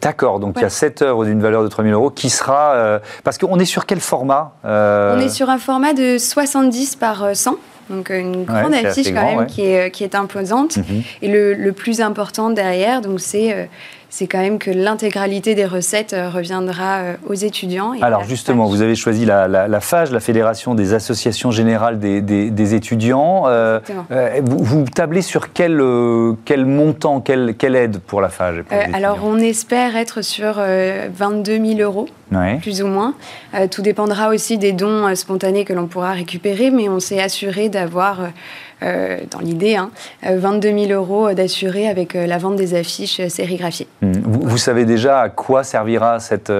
D'accord, 0.03 0.39
donc 0.39 0.57
il 0.59 0.63
y 0.63 0.67
a 0.67 0.71
cette 0.71 1.01
œuvre 1.01 1.25
d'une 1.25 1.41
valeur 1.41 1.63
de 1.63 1.69
3000 1.69 1.95
euros 1.95 2.11
qui 2.11 2.29
sera... 2.29 3.01
parce 3.25 3.39
qu'on 3.39 3.59
est 3.59 3.65
sur 3.65 3.87
quel 3.87 4.01
format 4.01 4.53
On 4.65 5.19
est 5.19 5.31
sur 5.31 5.49
un 5.49 5.59
format 5.59 5.95
de 5.95 6.19
70 6.19 6.97
par 6.97 7.35
100. 7.35 7.57
Donc 7.91 8.11
euh, 8.11 8.21
une 8.21 8.45
grande 8.45 8.75
affiche 8.75 9.13
quand 9.13 9.37
même 9.37 9.47
qui, 9.47 9.63
est, 9.63 9.91
qui 9.91 10.05
est 10.05 10.15
imposante. 10.15 10.79
Mhm. 10.79 11.03
Et 11.23 11.29
le, 11.29 11.55
le, 11.55 11.73
plus 11.73 12.01
important 12.01 12.51
derrière, 12.51 13.01
donc 13.01 13.21
c'est 13.21 13.53
euh, 13.53 13.65
c'est 14.11 14.27
quand 14.27 14.41
même 14.41 14.59
que 14.59 14.71
l'intégralité 14.71 15.55
des 15.55 15.65
recettes 15.65 16.13
euh, 16.13 16.29
reviendra 16.29 16.99
euh, 16.99 17.15
aux 17.29 17.35
étudiants. 17.35 17.93
Alors 18.03 18.25
justement, 18.25 18.67
vous 18.67 18.83
avez 18.83 18.97
choisi 18.97 19.25
la, 19.25 19.47
la, 19.47 19.81
FAGE, 19.81 20.11
la 20.11 20.21
Fédération 20.21 20.75
des 20.75 20.93
associations 20.93 21.53
générales 21.53 21.99
des, 21.99 22.75
étudiants. 22.75 23.45
Euh, 23.47 23.79
vous, 24.43 24.85
tablez 24.85 25.23
sur 25.23 25.53
quel, 25.53 25.81
quel 26.45 26.67
montant, 26.67 27.21
quelle, 27.21 27.55
quelle 27.57 27.77
aide 27.77 28.01
pour 28.01 28.21
la 28.21 28.29
FAGE 28.29 28.65
Alors 28.93 29.21
on 29.25 29.39
espère 29.39 29.97
être 29.97 30.23
sur 30.23 30.55
22 30.57 31.65
000 31.77 31.81
euros, 31.81 32.09
plus 32.61 32.83
ou 32.83 32.87
moins. 32.87 33.15
tout 33.71 33.83
dépendra 33.83 34.29
aussi 34.29 34.59
des 34.59 34.73
dons 34.73 35.15
spontanés 35.15 35.65
que 35.65 35.73
l'on 35.73 35.87
pourra 35.87 36.13
récupérer, 36.13 36.71
mais 36.71 36.89
on 36.89 37.01
s'est 37.01 37.21
assuré 37.21 37.69
d'avoir... 37.69 38.31
Euh, 38.83 39.19
dans 39.31 39.41
l'idée, 39.41 39.77
22 40.23 40.69
hein, 40.69 40.79
000 40.79 40.91
euh, 40.91 40.95
euros 40.95 41.33
d'assurés 41.35 41.87
avec 41.87 42.17
euh, 42.17 42.27
la 42.27 42.39
vente 42.39 42.57
des 42.57 42.75
affiches 42.75 43.21
sérigraphiées. 43.29 43.87
Hmm. 44.01 44.13
Vous, 44.25 44.57
savez 44.57 44.87
déjà 44.87 45.21
à 45.21 45.29
quoi 45.29 45.65
servira 45.65 46.19
cet 46.19 46.51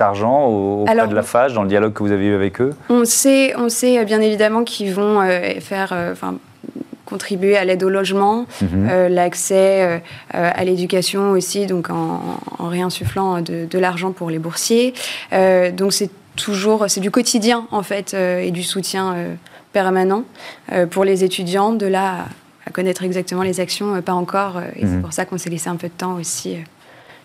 argent 0.00 0.46
auprès 0.46 1.08
de 1.08 1.14
la 1.14 1.22
FAGE 1.22 1.52
dans 1.52 1.62
le 1.62 1.68
dialogue 1.68 1.92
que 1.92 2.02
vous 2.02 2.12
avez 2.12 2.26
eu 2.26 2.34
avec 2.34 2.60
eux? 2.60 2.70
On 2.88 3.04
sait, 3.04 3.54
on 3.56 3.68
sait 3.68 4.02
bien 4.04 4.20
évidemment 4.20 4.64
qu'ils 4.64 4.94
vont 4.94 5.20
faire 5.60 5.94
contribuer 7.12 7.56
à 7.56 7.64
l'aide 7.64 7.82
au 7.82 7.88
logement, 7.88 8.46
mhm. 8.60 9.06
l'accès 9.08 10.02
à 10.30 10.64
l'éducation 10.64 11.32
aussi, 11.32 11.66
donc 11.66 11.90
en, 11.90 12.38
réinsufflant 12.58 13.40
de, 13.40 13.66
de 13.70 13.78
l'argent 13.78 14.12
pour 14.12 14.30
les 14.30 14.38
boursiers. 14.38 14.94
donc 15.30 15.92
c'est 15.92 16.10
toujours, 16.36 16.86
c'est 16.88 17.00
du 17.00 17.10
quotidien 17.10 17.66
en 17.70 17.82
fait 17.82 18.14
et 18.14 18.50
du 18.50 18.62
soutien 18.62 19.14
permanent 19.72 20.24
euh, 20.70 20.86
pour 20.86 21.04
les 21.04 21.24
étudiants. 21.24 21.72
De 21.72 21.86
là 21.86 22.26
à, 22.66 22.70
connaître 22.70 23.02
exactement 23.02 23.42
les 23.42 23.60
actions, 23.60 23.96
euh, 23.96 24.00
pas 24.00 24.12
encore. 24.12 24.58
Euh, 24.58 24.68
et 24.76 24.82
c'est 24.82 24.86
mhm. 24.86 25.02
pour 25.02 25.12
ça 25.12 25.24
qu'on 25.24 25.38
s'est 25.38 25.50
laissé 25.50 25.68
un 25.68 25.76
peu 25.76 25.88
de 25.88 25.92
temps 25.92 26.14
aussi 26.14 26.56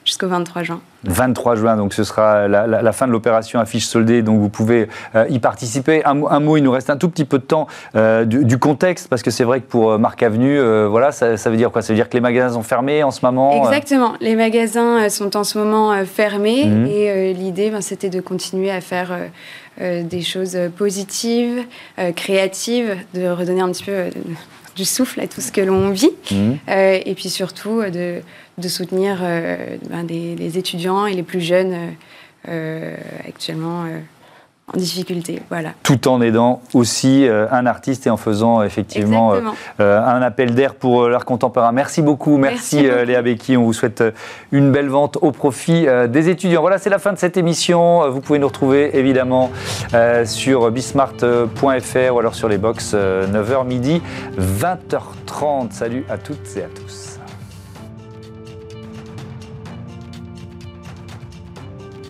jusqu'au 0.07 0.27
23 0.27 0.63
juin. 0.63 0.81
23 1.03 1.55
juin, 1.55 1.77
donc 1.77 1.93
ce 1.93 2.03
sera 2.03 2.47
la, 2.47 2.91
fin 2.91 3.07
de 3.07 3.11
l'opération 3.11 3.59
affiche 3.59 3.85
soldée, 3.85 4.23
donc 4.23 4.39
vous 4.39 4.49
pouvez 4.49 4.89
y 5.29 5.39
participer. 5.39 6.03
Un, 6.05 6.15
mot, 6.15 6.57
il 6.57 6.63
nous 6.63 6.71
reste 6.71 6.89
un 6.89 6.97
tout 6.97 7.07
petit 7.07 7.23
peu 7.23 7.37
de 7.37 7.43
temps 7.43 7.67
du, 8.25 8.57
contexte, 8.57 9.07
parce 9.07 9.21
que 9.21 9.29
c'est 9.29 9.43
vrai 9.43 9.61
que 9.61 9.67
pour 9.67 9.99
Marc 9.99 10.23
Avenue, 10.23 10.59
voilà, 10.87 11.11
ça, 11.11 11.35
veut 11.35 11.55
dire 11.55 11.71
quoi? 11.71 11.83
Ça 11.83 11.93
veut 11.93 11.97
dire 11.97 12.09
que 12.09 12.15
les 12.15 12.21
magasins 12.21 12.55
sont 12.55 12.63
fermés 12.63 13.03
en 13.03 13.11
ce 13.11 13.23
moment 13.23 13.63
Exactement, 13.63 14.13
les 14.19 14.35
magasins 14.35 15.07
sont 15.09 15.37
en 15.37 15.43
ce 15.43 15.59
moment 15.59 15.93
fermés, 16.05 16.65
mhm. 16.65 16.87
et 16.87 17.33
l'idée, 17.33 17.69
ben, 17.69 17.81
c'était 17.81 18.09
de 18.09 18.19
continuer 18.19 18.71
à 18.71 18.81
faire 18.81 19.11
euh, 19.79 20.01
des 20.01 20.23
choses 20.23 20.57
positives, 20.75 21.63
euh, 21.99 22.11
créatives, 22.11 22.95
de 23.13 23.27
redonner 23.27 23.61
un 23.61 23.71
petit 23.71 23.83
peu 23.83 23.91
euh, 23.91 24.09
du 24.77 24.85
souffle 24.85 25.19
à 25.19 25.27
tout 25.27 25.41
ce 25.41 25.51
que 25.51 25.59
l'on 25.59 25.89
vit, 25.89 26.11
mhm. 26.31 26.57
et 26.69 27.13
puis 27.15 27.29
surtout 27.29 27.81
de, 27.81 28.21
de 28.57 28.67
soutenir 28.67 29.17
ben, 29.89 30.07
les 30.07 30.57
étudiants 30.57 31.05
et 31.05 31.13
les 31.13 31.23
plus 31.23 31.41
jeunes 31.41 31.75
actuellement 33.27 33.85
en 34.73 34.77
difficulté. 34.77 35.41
Voilà. 35.49 35.69
Tout 35.83 36.09
en 36.09 36.21
aidant 36.21 36.61
aussi 36.73 37.25
euh, 37.25 37.47
un 37.51 37.65
artiste 37.65 38.05
et 38.05 38.09
en 38.09 38.17
faisant 38.17 38.63
effectivement 38.63 39.33
euh, 39.33 39.39
euh, 39.79 40.01
un 40.01 40.21
appel 40.21 40.55
d'air 40.55 40.75
pour 40.75 41.07
l'art 41.07 41.23
contemporain. 41.23 41.71
Merci 41.71 42.01
beaucoup, 42.01 42.37
merci, 42.37 42.81
Léa 42.81 43.21
Becky. 43.21 43.55
On 43.55 43.63
vous 43.63 43.73
souhaite 43.73 44.03
une 44.51 44.71
belle 44.71 44.89
vente 44.89 45.17
au 45.21 45.31
profit 45.31 45.87
des 46.09 46.29
étudiants. 46.29 46.61
Voilà, 46.61 46.79
c'est 46.79 46.89
la 46.89 46.99
fin 46.99 47.13
de 47.13 47.17
cette 47.17 47.37
émission. 47.37 48.09
Vous 48.09 48.19
pouvez 48.19 48.39
nous 48.39 48.47
retrouver 48.47 48.97
évidemment 48.97 49.51
sur 50.25 50.69
bismart.fr 50.71 52.13
ou 52.13 52.19
alors 52.19 52.35
sur 52.35 52.49
les 52.49 52.57
box 52.57 52.93
9h 52.93 53.65
midi, 53.65 54.01
20h30. 54.37 55.71
Salut 55.71 56.05
à 56.09 56.17
toutes 56.17 56.57
et 56.57 56.63
à 56.63 56.67
tous. 56.67 57.06